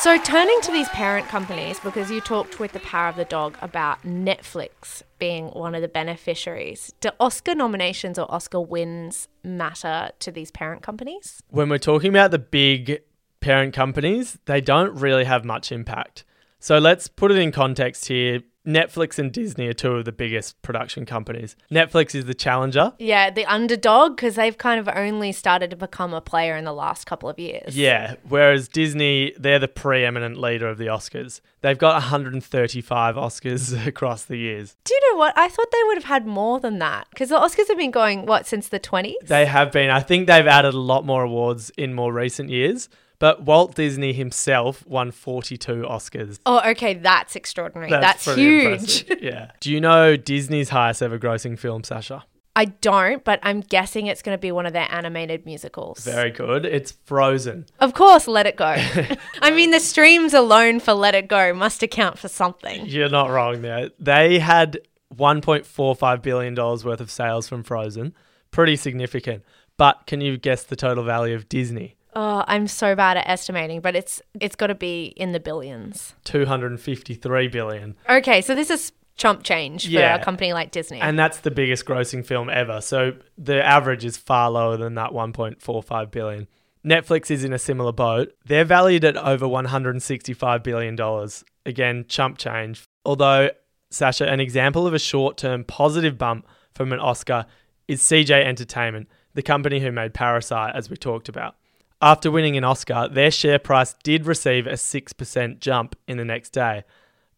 So, 0.00 0.16
turning 0.16 0.60
to 0.60 0.70
these 0.70 0.88
parent 0.90 1.26
companies, 1.26 1.80
because 1.80 2.08
you 2.08 2.20
talked 2.20 2.60
with 2.60 2.70
the 2.70 2.78
Power 2.78 3.08
of 3.08 3.16
the 3.16 3.24
Dog 3.24 3.58
about 3.60 4.02
Netflix 4.04 5.02
being 5.18 5.48
one 5.48 5.74
of 5.74 5.82
the 5.82 5.88
beneficiaries, 5.88 6.94
do 7.00 7.10
Oscar 7.18 7.56
nominations 7.56 8.16
or 8.16 8.32
Oscar 8.32 8.60
wins 8.60 9.26
matter 9.42 10.10
to 10.20 10.30
these 10.30 10.52
parent 10.52 10.82
companies? 10.82 11.42
when 11.50 11.68
we're 11.68 11.78
talking 11.78 12.10
about 12.10 12.30
the 12.30 12.38
big 12.38 13.00
parent 13.40 13.74
companies, 13.74 14.38
they 14.44 14.60
don't 14.60 14.94
really 14.94 15.24
have 15.24 15.44
much 15.44 15.72
impact. 15.72 16.24
So 16.60 16.78
let's 16.78 17.08
put 17.08 17.32
it 17.32 17.38
in 17.38 17.50
context 17.50 18.06
here. 18.06 18.42
Netflix 18.68 19.18
and 19.18 19.32
Disney 19.32 19.66
are 19.66 19.72
two 19.72 19.92
of 19.92 20.04
the 20.04 20.12
biggest 20.12 20.60
production 20.60 21.06
companies. 21.06 21.56
Netflix 21.72 22.14
is 22.14 22.26
the 22.26 22.34
challenger. 22.34 22.92
Yeah, 22.98 23.30
the 23.30 23.46
underdog 23.46 24.16
because 24.16 24.34
they've 24.34 24.56
kind 24.56 24.78
of 24.78 24.88
only 24.94 25.32
started 25.32 25.70
to 25.70 25.76
become 25.76 26.12
a 26.12 26.20
player 26.20 26.54
in 26.54 26.64
the 26.64 26.74
last 26.74 27.06
couple 27.06 27.30
of 27.30 27.38
years. 27.38 27.76
Yeah, 27.76 28.16
whereas 28.28 28.68
Disney, 28.68 29.32
they're 29.38 29.58
the 29.58 29.68
preeminent 29.68 30.38
leader 30.38 30.68
of 30.68 30.76
the 30.76 30.86
Oscars. 30.86 31.40
They've 31.62 31.78
got 31.78 31.94
135 31.94 33.16
Oscars 33.16 33.86
across 33.86 34.26
the 34.26 34.36
years. 34.36 34.76
Do 34.84 34.94
you 34.94 35.12
know 35.12 35.18
what? 35.18 35.36
I 35.36 35.48
thought 35.48 35.70
they 35.72 35.82
would 35.86 35.96
have 35.96 36.04
had 36.04 36.26
more 36.26 36.60
than 36.60 36.78
that 36.78 37.08
because 37.10 37.30
the 37.30 37.38
Oscars 37.38 37.68
have 37.68 37.78
been 37.78 37.90
going, 37.90 38.26
what, 38.26 38.46
since 38.46 38.68
the 38.68 38.78
20s? 38.78 39.14
They 39.24 39.46
have 39.46 39.72
been. 39.72 39.88
I 39.88 40.00
think 40.00 40.26
they've 40.26 40.46
added 40.46 40.74
a 40.74 40.78
lot 40.78 41.06
more 41.06 41.22
awards 41.22 41.70
in 41.78 41.94
more 41.94 42.12
recent 42.12 42.50
years. 42.50 42.90
But 43.18 43.42
Walt 43.42 43.74
Disney 43.74 44.12
himself 44.12 44.86
won 44.86 45.10
42 45.10 45.82
Oscars. 45.88 46.38
Oh, 46.46 46.60
okay, 46.70 46.94
that's 46.94 47.34
extraordinary. 47.34 47.90
That's, 47.90 48.24
that's 48.24 48.38
huge. 48.38 49.06
yeah. 49.20 49.50
Do 49.60 49.72
you 49.72 49.80
know 49.80 50.16
Disney's 50.16 50.68
highest 50.68 51.02
ever 51.02 51.18
grossing 51.18 51.58
film, 51.58 51.82
Sasha? 51.82 52.24
I 52.54 52.66
don't, 52.66 53.22
but 53.22 53.38
I'm 53.44 53.60
guessing 53.60 54.06
it's 54.06 54.20
going 54.22 54.36
to 54.36 54.40
be 54.40 54.50
one 54.50 54.66
of 54.66 54.72
their 54.72 54.88
animated 54.90 55.46
musicals. 55.46 56.04
Very 56.04 56.32
good. 56.32 56.64
It's 56.64 56.92
Frozen. 57.04 57.66
Of 57.78 57.94
course, 57.94 58.26
Let 58.26 58.46
It 58.46 58.56
Go. 58.56 58.74
I 59.42 59.50
mean, 59.52 59.70
the 59.70 59.78
streams 59.78 60.34
alone 60.34 60.80
for 60.80 60.92
Let 60.92 61.14
It 61.14 61.28
Go 61.28 61.54
must 61.54 61.84
account 61.84 62.18
for 62.18 62.26
something. 62.26 62.86
You're 62.86 63.10
not 63.10 63.30
wrong 63.30 63.62
there. 63.62 63.90
They 64.00 64.40
had 64.40 64.80
$1.45 65.14 66.22
billion 66.22 66.54
worth 66.56 67.00
of 67.00 67.10
sales 67.10 67.48
from 67.48 67.62
Frozen. 67.62 68.14
Pretty 68.50 68.74
significant. 68.74 69.44
But 69.76 70.08
can 70.08 70.20
you 70.20 70.36
guess 70.36 70.64
the 70.64 70.74
total 70.74 71.04
value 71.04 71.36
of 71.36 71.48
Disney? 71.48 71.94
Oh, 72.14 72.44
I'm 72.46 72.66
so 72.66 72.94
bad 72.94 73.16
at 73.16 73.28
estimating, 73.28 73.80
but 73.80 73.94
it's 73.94 74.22
it's 74.40 74.56
got 74.56 74.68
to 74.68 74.74
be 74.74 75.12
in 75.16 75.32
the 75.32 75.40
billions. 75.40 76.14
253 76.24 77.48
billion. 77.48 77.96
Okay, 78.08 78.40
so 78.40 78.54
this 78.54 78.70
is 78.70 78.92
chump 79.18 79.42
change 79.42 79.84
for 79.84 79.90
yeah. 79.90 80.14
a 80.14 80.24
company 80.24 80.52
like 80.52 80.70
Disney. 80.70 81.00
And 81.00 81.18
that's 81.18 81.40
the 81.40 81.50
biggest 81.50 81.84
grossing 81.84 82.24
film 82.24 82.48
ever. 82.48 82.80
So 82.80 83.14
the 83.36 83.62
average 83.64 84.04
is 84.04 84.16
far 84.16 84.50
lower 84.50 84.76
than 84.76 84.94
that 84.94 85.10
1.45 85.10 86.10
billion. 86.10 86.46
Netflix 86.86 87.30
is 87.30 87.44
in 87.44 87.52
a 87.52 87.58
similar 87.58 87.92
boat. 87.92 88.32
They're 88.46 88.64
valued 88.64 89.04
at 89.04 89.16
over 89.16 89.46
$165 89.46 90.62
billion. 90.62 91.28
Again, 91.66 92.04
chump 92.08 92.38
change. 92.38 92.84
Although, 93.04 93.50
Sasha, 93.90 94.26
an 94.26 94.40
example 94.40 94.86
of 94.86 94.94
a 94.94 94.98
short 94.98 95.36
term 95.36 95.64
positive 95.64 96.16
bump 96.16 96.46
from 96.72 96.92
an 96.92 97.00
Oscar 97.00 97.44
is 97.88 98.00
CJ 98.02 98.44
Entertainment, 98.44 99.08
the 99.34 99.42
company 99.42 99.80
who 99.80 99.90
made 99.90 100.14
Parasite, 100.14 100.74
as 100.74 100.88
we 100.88 100.96
talked 100.96 101.28
about. 101.28 101.56
After 102.00 102.30
winning 102.30 102.56
an 102.56 102.64
Oscar, 102.64 103.08
their 103.10 103.30
share 103.30 103.58
price 103.58 103.94
did 104.04 104.24
receive 104.24 104.66
a 104.66 104.74
6% 104.74 105.58
jump 105.58 105.96
in 106.06 106.16
the 106.16 106.24
next 106.24 106.50
day, 106.50 106.84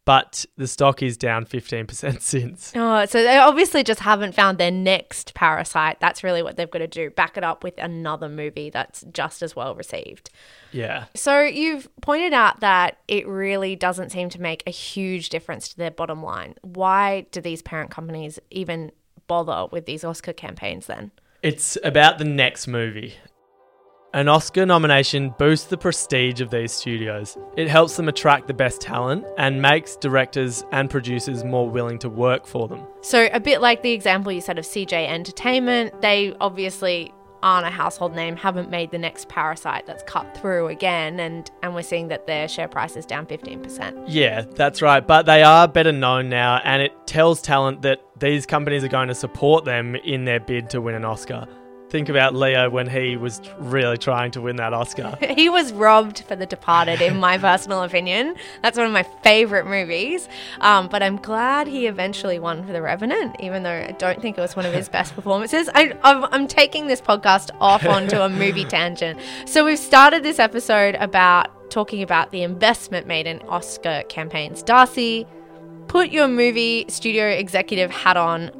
but 0.05 0.45
the 0.59 0.67
stock 0.67 1.03
is 1.03 1.17
down 1.17 1.47
15% 1.47 2.21
since. 2.21 2.73
Oh, 2.77 3.07
so 3.07 3.23
they 3.23 3.39
obviously 3.39 3.83
just 3.83 4.01
haven't 4.01 4.35
found 4.35 4.59
their 4.59 4.71
next 4.71 5.33
parasite. 5.33 5.99
That's 6.01 6.23
really 6.23 6.43
what 6.43 6.57
they've 6.57 6.71
got 6.71 6.81
to 6.81 6.87
do. 6.87 7.09
Back 7.09 7.39
it 7.39 7.45
up 7.45 7.65
with 7.65 7.79
another 7.79 8.29
movie 8.29 8.69
that's 8.69 9.03
just 9.13 9.41
as 9.41 9.57
well 9.57 9.75
received. 9.75 10.29
Yeah. 10.73 11.07
So 11.15 11.41
you've 11.41 11.89
pointed 12.03 12.35
out 12.35 12.61
that 12.61 12.99
it 13.09 13.27
really 13.27 13.77
doesn't 13.77 14.11
seem 14.11 14.29
to 14.31 14.41
make 14.43 14.63
a 14.67 14.71
huge 14.71 15.31
difference 15.31 15.69
to 15.71 15.77
their 15.79 15.91
bottom 15.91 16.23
line. 16.23 16.55
Why 16.61 17.27
do 17.31 17.41
these 17.41 17.63
parent 17.63 17.91
companies 17.91 18.39
even 18.51 18.93
bother 19.27 19.69
with 19.73 19.87
these 19.87 20.05
Oscar 20.05 20.35
campaigns 20.35 20.87
then? 20.87 21.13
It's 21.43 21.79
about 21.83 22.19
the 22.19 22.25
next 22.27 22.67
movie. 22.67 23.15
An 24.13 24.27
Oscar 24.27 24.67
nomination 24.67 25.33
boosts 25.39 25.69
the 25.69 25.79
prestige 25.79 26.41
of 26.41 26.51
these 26.51 26.73
studios. 26.73 27.39
It 27.57 27.69
helps 27.69 27.97
them 27.97 28.09
attract 28.09 28.49
the 28.49 28.55
best 28.55 28.81
talent 28.81 29.25
and 29.39 29.63
makes 29.63 29.95
directors 29.95 30.65
and 30.73 30.91
producers 30.91 31.45
more 31.45 31.71
willing 31.71 31.97
to 32.01 32.09
work 32.09 32.45
for 32.45 32.67
them. 32.67 32.85
So, 33.03 33.29
a 33.33 33.39
bit 33.39 33.61
like 33.61 33.83
the 33.83 33.93
example 33.93 34.33
you 34.33 34.41
said 34.41 34.59
of 34.59 34.65
CJ 34.65 35.09
Entertainment, 35.09 36.01
they 36.01 36.35
obviously 36.41 37.15
aren't 37.43 37.69
a 37.69 37.71
household 37.71 38.15
name, 38.15 38.35
haven't 38.35 38.69
made 38.69 38.91
the 38.91 38.99
next 38.99 39.29
Parasite 39.29 39.87
that's 39.87 40.03
cut 40.03 40.37
through 40.37 40.67
again, 40.67 41.21
and, 41.21 41.49
and 41.63 41.73
we're 41.73 41.83
seeing 41.83 42.09
that 42.09 42.27
their 42.27 42.49
share 42.49 42.69
price 42.69 42.97
is 42.97 43.07
down 43.07 43.27
15%. 43.27 44.07
Yeah, 44.09 44.43
that's 44.43 44.83
right. 44.83 45.07
But 45.07 45.25
they 45.27 45.45
are 45.45 45.69
better 45.69 45.93
known 45.93 46.29
now, 46.29 46.61
and 46.65 46.83
it 46.83 46.93
tells 47.07 47.41
talent 47.41 47.83
that 47.83 48.01
these 48.19 48.45
companies 48.45 48.83
are 48.83 48.89
going 48.89 49.09
to 49.09 49.15
support 49.15 49.65
them 49.65 49.95
in 49.95 50.25
their 50.25 50.41
bid 50.41 50.69
to 50.71 50.81
win 50.81 50.97
an 50.97 51.05
Oscar. 51.05 51.47
Think 51.91 52.09
about 52.09 52.37
Leo 52.37 52.71
when 52.71 52.89
he 52.89 53.17
was 53.17 53.41
really 53.59 53.99
trying 53.99 54.31
to 54.33 54.41
win 54.41 54.55
that 54.57 54.73
Oscar. 54.73 55.19
he 55.37 55.49
was 55.49 55.73
robbed 55.73 56.21
for 56.21 56.37
The 56.37 56.47
Departed, 56.47 57.03
in 57.03 57.19
my 57.19 57.37
personal 57.51 57.83
opinion. 57.83 58.37
That's 58.63 58.79
one 58.79 58.87
of 58.87 58.93
my 58.93 59.03
favorite 59.03 59.67
movies. 59.67 60.29
Um, 60.61 60.87
but 60.87 61.03
I'm 61.03 61.17
glad 61.17 61.67
he 61.67 61.89
eventually 61.89 62.39
won 62.39 62.65
for 62.65 62.73
The 62.73 62.81
Revenant, 62.81 63.35
even 63.41 63.65
though 63.65 63.87
I 63.89 63.91
don't 63.99 64.23
think 64.23 64.39
it 64.39 64.41
was 64.41 64.55
one 64.55 64.67
of 64.67 64.73
his 64.73 64.89
best 65.01 65.17
performances. 65.17 65.69
I, 65.75 65.97
I'm 66.05 66.47
taking 66.47 66.87
this 66.87 67.01
podcast 67.01 67.51
off 67.61 67.85
onto 67.85 68.21
a 68.21 68.29
movie 68.29 68.65
tangent. 68.65 69.19
So 69.47 69.65
we've 69.65 69.77
started 69.77 70.23
this 70.23 70.39
episode 70.39 70.95
about 70.95 71.71
talking 71.73 72.03
about 72.03 72.31
the 72.31 72.43
investment 72.45 73.09
made 73.09 73.27
in 73.27 73.41
Oscar 73.49 74.05
campaigns. 74.09 74.63
Darcy, 74.63 75.27
put 75.89 76.11
your 76.11 76.29
movie 76.29 76.85
studio 76.89 77.27
executive 77.27 77.91
hat 77.91 78.17
on 78.17 78.53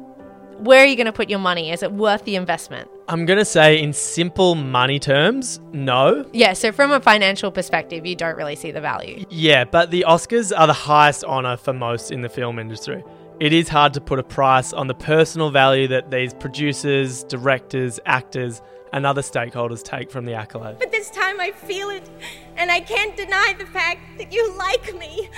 where 0.61 0.83
are 0.83 0.85
you 0.85 0.95
going 0.95 1.05
to 1.05 1.11
put 1.11 1.29
your 1.29 1.39
money? 1.39 1.71
Is 1.71 1.81
it 1.81 1.91
worth 1.91 2.23
the 2.25 2.35
investment? 2.35 2.89
I'm 3.07 3.25
going 3.25 3.39
to 3.39 3.45
say, 3.45 3.81
in 3.81 3.93
simple 3.93 4.55
money 4.55 4.99
terms, 4.99 5.59
no. 5.73 6.25
Yeah, 6.33 6.53
so 6.53 6.71
from 6.71 6.91
a 6.91 6.99
financial 6.99 7.51
perspective, 7.51 8.05
you 8.05 8.15
don't 8.15 8.37
really 8.37 8.55
see 8.55 8.71
the 8.71 8.81
value. 8.81 9.25
Yeah, 9.29 9.65
but 9.65 9.91
the 9.91 10.05
Oscars 10.07 10.57
are 10.57 10.67
the 10.67 10.73
highest 10.73 11.23
honour 11.23 11.57
for 11.57 11.73
most 11.73 12.11
in 12.11 12.21
the 12.21 12.29
film 12.29 12.59
industry. 12.59 13.03
It 13.39 13.53
is 13.53 13.67
hard 13.67 13.93
to 13.95 14.01
put 14.01 14.19
a 14.19 14.23
price 14.23 14.71
on 14.71 14.85
the 14.85 14.93
personal 14.93 15.49
value 15.49 15.87
that 15.87 16.11
these 16.11 16.33
producers, 16.33 17.23
directors, 17.23 17.99
actors, 18.05 18.61
and 18.93 19.05
other 19.05 19.21
stakeholders 19.21 19.81
take 19.81 20.11
from 20.11 20.25
the 20.25 20.35
accolade. 20.35 20.77
But 20.77 20.91
this 20.91 21.09
time 21.09 21.39
I 21.41 21.51
feel 21.51 21.89
it, 21.89 22.07
and 22.55 22.69
I 22.69 22.81
can't 22.81 23.17
deny 23.17 23.55
the 23.57 23.65
fact 23.65 24.01
that 24.19 24.31
you 24.31 24.55
like 24.57 24.93
me 24.95 25.29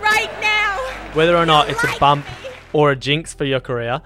right 0.00 0.32
now. 0.40 0.78
Whether 1.14 1.36
or 1.36 1.46
not 1.46 1.68
it's 1.68 1.84
like 1.84 1.96
a 1.96 2.00
bump 2.00 2.26
me. 2.26 2.50
or 2.72 2.90
a 2.90 2.96
jinx 2.96 3.32
for 3.32 3.44
your 3.44 3.60
career, 3.60 4.00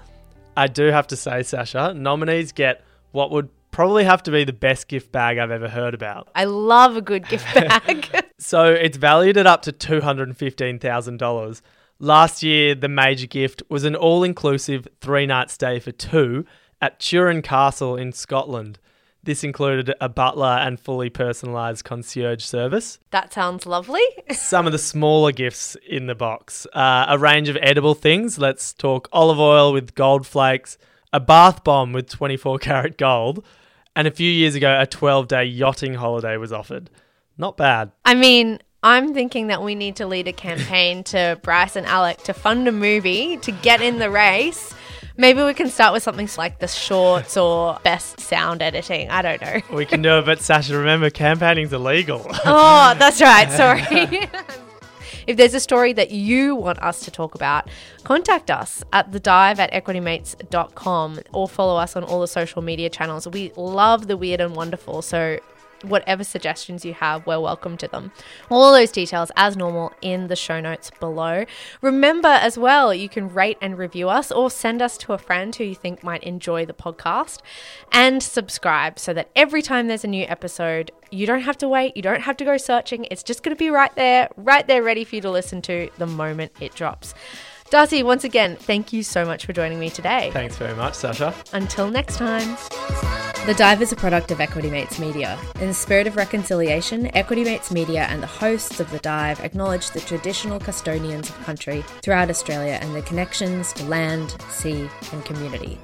I 0.57 0.67
do 0.67 0.87
have 0.87 1.05
to 1.07 1.15
say, 1.15 1.43
Sasha, 1.43 1.93
nominees 1.93 2.51
get 2.51 2.83
what 3.11 3.29
would 3.29 3.49
probably 3.69 4.03
have 4.05 4.23
to 4.23 4.31
be 4.31 4.43
the 4.43 4.51
best 4.51 4.87
gift 4.87 5.11
bag 5.11 5.37
I've 5.37 5.51
ever 5.51 5.69
heard 5.69 5.93
about. 5.93 6.29
I 6.33 6.45
love 6.45 6.97
a 6.97 7.01
good 7.01 7.27
gift 7.29 7.45
bag. 7.53 8.07
so 8.39 8.65
it's 8.73 8.97
valued 8.97 9.37
at 9.37 9.45
up 9.45 9.61
to 9.63 9.71
$215,000. 9.71 11.61
Last 11.99 12.41
year, 12.41 12.73
the 12.73 12.89
major 12.89 13.27
gift 13.27 13.61
was 13.69 13.83
an 13.83 13.95
all 13.95 14.23
inclusive 14.23 14.87
three 14.99 15.27
night 15.27 15.51
stay 15.51 15.79
for 15.79 15.91
two 15.91 16.43
at 16.81 16.99
Turin 16.99 17.43
Castle 17.43 17.95
in 17.95 18.11
Scotland. 18.11 18.79
This 19.27 19.43
included 19.43 19.93
a 19.99 20.07
butler 20.07 20.57
and 20.61 20.79
fully 20.79 21.09
personalised 21.09 21.83
concierge 21.83 22.41
service. 22.45 22.97
That 23.11 23.33
sounds 23.33 23.65
lovely. 23.65 23.99
Some 24.31 24.65
of 24.65 24.71
the 24.71 24.77
smaller 24.77 25.33
gifts 25.33 25.75
in 25.85 26.07
the 26.07 26.15
box 26.15 26.65
uh, 26.71 27.07
a 27.09 27.17
range 27.17 27.49
of 27.49 27.57
edible 27.61 27.93
things. 27.93 28.39
Let's 28.39 28.71
talk 28.71 29.09
olive 29.11 29.37
oil 29.37 29.73
with 29.73 29.95
gold 29.95 30.25
flakes, 30.25 30.77
a 31.11 31.19
bath 31.19 31.65
bomb 31.65 31.91
with 31.91 32.09
24 32.09 32.59
karat 32.59 32.97
gold, 32.97 33.43
and 33.97 34.07
a 34.07 34.11
few 34.11 34.31
years 34.31 34.55
ago, 34.55 34.79
a 34.79 34.87
12 34.87 35.27
day 35.27 35.43
yachting 35.43 35.95
holiday 35.95 36.37
was 36.37 36.53
offered. 36.53 36.89
Not 37.37 37.57
bad. 37.57 37.91
I 38.05 38.15
mean, 38.15 38.59
I'm 38.81 39.13
thinking 39.13 39.47
that 39.47 39.61
we 39.61 39.75
need 39.75 39.97
to 39.97 40.07
lead 40.07 40.29
a 40.29 40.33
campaign 40.33 41.03
to 41.03 41.37
Bryce 41.43 41.75
and 41.75 41.85
Alec 41.85 42.23
to 42.23 42.33
fund 42.33 42.69
a 42.69 42.71
movie 42.71 43.35
to 43.35 43.51
get 43.51 43.81
in 43.81 43.99
the 43.99 44.09
race 44.09 44.73
Maybe 45.19 45.41
we 45.41 45.55
can 45.55 45.69
start 45.69 45.93
with 45.93 46.03
something 46.03 46.29
like 46.37 46.59
the 46.59 46.67
shorts 46.67 47.37
or 47.37 47.79
best 47.83 48.19
sound 48.19 48.61
editing. 48.61 49.09
I 49.09 49.23
don't 49.23 49.41
know. 49.41 49.61
We 49.71 49.85
can 49.85 50.03
do 50.03 50.19
it, 50.19 50.25
but 50.25 50.39
Sasha, 50.39 50.77
remember, 50.77 51.09
campaigning's 51.09 51.73
illegal. 51.73 52.23
oh, 52.45 52.95
that's 52.99 53.19
right. 53.19 53.51
Sorry. 53.51 54.29
If 55.27 55.35
there's 55.35 55.53
a 55.53 55.59
story 55.59 55.91
that 55.91 56.09
you 56.09 56.55
want 56.55 56.79
us 56.79 57.01
to 57.01 57.11
talk 57.11 57.35
about, 57.35 57.69
contact 58.05 58.49
us 58.49 58.81
at 58.93 59.11
the 59.11 59.19
dive 59.19 59.59
at 59.59 59.73
equitymates.com 59.73 61.19
or 61.33 61.49
follow 61.49 61.75
us 61.75 61.97
on 61.97 62.05
all 62.05 62.21
the 62.21 62.29
social 62.29 62.61
media 62.61 62.89
channels. 62.89 63.27
We 63.27 63.51
love 63.57 64.07
the 64.07 64.15
weird 64.15 64.39
and 64.39 64.55
wonderful, 64.55 65.01
so 65.01 65.37
whatever 65.83 66.23
suggestions 66.23 66.85
you 66.85 66.93
have, 66.93 67.25
we're 67.25 67.39
welcome 67.39 67.77
to 67.77 67.87
them. 67.87 68.11
All 68.49 68.71
those 68.71 68.91
details, 68.91 69.31
as 69.35 69.55
normal, 69.55 69.93
in 70.01 70.27
the 70.27 70.35
show 70.35 70.59
notes 70.59 70.91
below. 70.99 71.45
Remember 71.81 72.29
as 72.29 72.57
well, 72.57 72.93
you 72.93 73.09
can 73.09 73.33
rate 73.33 73.57
and 73.61 73.77
review 73.77 74.09
us 74.09 74.31
or 74.31 74.49
send 74.49 74.81
us 74.81 74.97
to 74.99 75.13
a 75.13 75.17
friend 75.17 75.55
who 75.55 75.63
you 75.63 75.75
think 75.75 76.03
might 76.03 76.23
enjoy 76.23 76.65
the 76.65 76.73
podcast 76.73 77.39
and 77.91 78.21
subscribe 78.21 78.99
so 78.99 79.13
that 79.13 79.29
every 79.35 79.61
time 79.61 79.87
there's 79.87 80.03
a 80.03 80.07
new 80.07 80.25
episode, 80.27 80.91
you 81.11 81.25
don't 81.25 81.41
have 81.41 81.57
to 81.57 81.67
wait, 81.67 81.95
you 81.95 82.01
don't 82.01 82.21
have 82.21 82.37
to 82.37 82.45
go 82.45 82.57
searching. 82.57 83.05
It's 83.11 83.23
just 83.23 83.43
going 83.43 83.55
to 83.55 83.59
be 83.59 83.69
right 83.69 83.95
there, 83.95 84.29
right 84.35 84.67
there, 84.67 84.83
ready 84.83 85.03
for 85.03 85.15
you 85.15 85.21
to 85.21 85.31
listen 85.31 85.61
to 85.63 85.89
the 85.97 86.07
moment 86.07 86.51
it 86.59 86.75
drops. 86.75 87.13
Darcy, 87.69 88.01
once 88.01 88.23
again, 88.23 88.55
thank 88.55 88.93
you 88.93 89.03
so 89.03 89.25
much 89.25 89.45
for 89.45 89.51
joining 89.51 89.77
me 89.77 89.89
today. 89.89 90.29
Thanks 90.31 90.55
very 90.55 90.73
much, 90.73 90.93
Sasha. 90.93 91.33
Until 91.51 91.91
next 91.91 92.17
time. 92.17 92.57
The 93.45 93.53
Dive 93.57 93.81
is 93.81 93.91
a 93.91 93.95
product 93.95 94.31
of 94.31 94.39
Equity 94.39 94.69
Mates 94.69 94.99
Media. 94.99 95.37
In 95.59 95.67
the 95.67 95.73
spirit 95.73 96.07
of 96.07 96.15
reconciliation, 96.15 97.13
Equity 97.15 97.43
Mates 97.43 97.71
Media 97.71 98.03
and 98.09 98.23
the 98.23 98.27
hosts 98.27 98.79
of 98.79 98.89
The 98.91 98.99
Dive 98.99 99.41
acknowledge 99.41 99.91
the 99.91 99.99
traditional 99.99 100.59
custodians 100.59 101.29
of 101.29 101.43
country 101.43 101.83
throughout 102.01 102.29
Australia 102.29 102.79
and 102.81 102.95
their 102.95 103.01
connections 103.01 103.73
to 103.73 103.83
land, 103.85 104.35
sea, 104.49 104.89
and 105.11 105.25
community. 105.25 105.77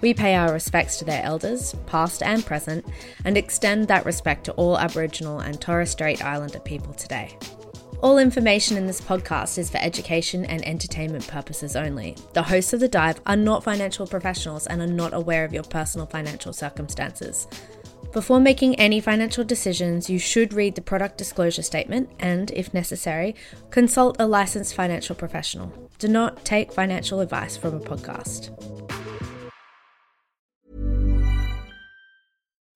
We 0.00 0.14
pay 0.14 0.34
our 0.34 0.52
respects 0.52 0.98
to 0.98 1.04
their 1.04 1.22
elders, 1.22 1.76
past 1.86 2.24
and 2.24 2.44
present, 2.44 2.84
and 3.24 3.36
extend 3.36 3.86
that 3.86 4.04
respect 4.04 4.44
to 4.44 4.52
all 4.52 4.76
Aboriginal 4.76 5.38
and 5.38 5.60
Torres 5.60 5.90
Strait 5.90 6.24
Islander 6.24 6.58
people 6.58 6.92
today. 6.94 7.36
All 8.02 8.18
information 8.18 8.76
in 8.76 8.88
this 8.88 9.00
podcast 9.00 9.58
is 9.58 9.70
for 9.70 9.78
education 9.78 10.44
and 10.44 10.66
entertainment 10.66 11.28
purposes 11.28 11.76
only. 11.76 12.16
The 12.32 12.42
hosts 12.42 12.72
of 12.72 12.80
The 12.80 12.88
Dive 12.88 13.20
are 13.26 13.36
not 13.36 13.62
financial 13.62 14.08
professionals 14.08 14.66
and 14.66 14.82
are 14.82 14.88
not 14.88 15.14
aware 15.14 15.44
of 15.44 15.54
your 15.54 15.62
personal 15.62 16.08
financial 16.08 16.52
circumstances. 16.52 17.46
Before 18.12 18.40
making 18.40 18.74
any 18.74 19.00
financial 19.00 19.44
decisions, 19.44 20.10
you 20.10 20.18
should 20.18 20.52
read 20.52 20.74
the 20.74 20.82
product 20.82 21.16
disclosure 21.16 21.62
statement 21.62 22.10
and, 22.18 22.50
if 22.50 22.74
necessary, 22.74 23.36
consult 23.70 24.16
a 24.18 24.26
licensed 24.26 24.74
financial 24.74 25.14
professional. 25.14 25.72
Do 26.00 26.08
not 26.08 26.44
take 26.44 26.72
financial 26.72 27.20
advice 27.20 27.56
from 27.56 27.76
a 27.76 27.80
podcast. 27.80 28.50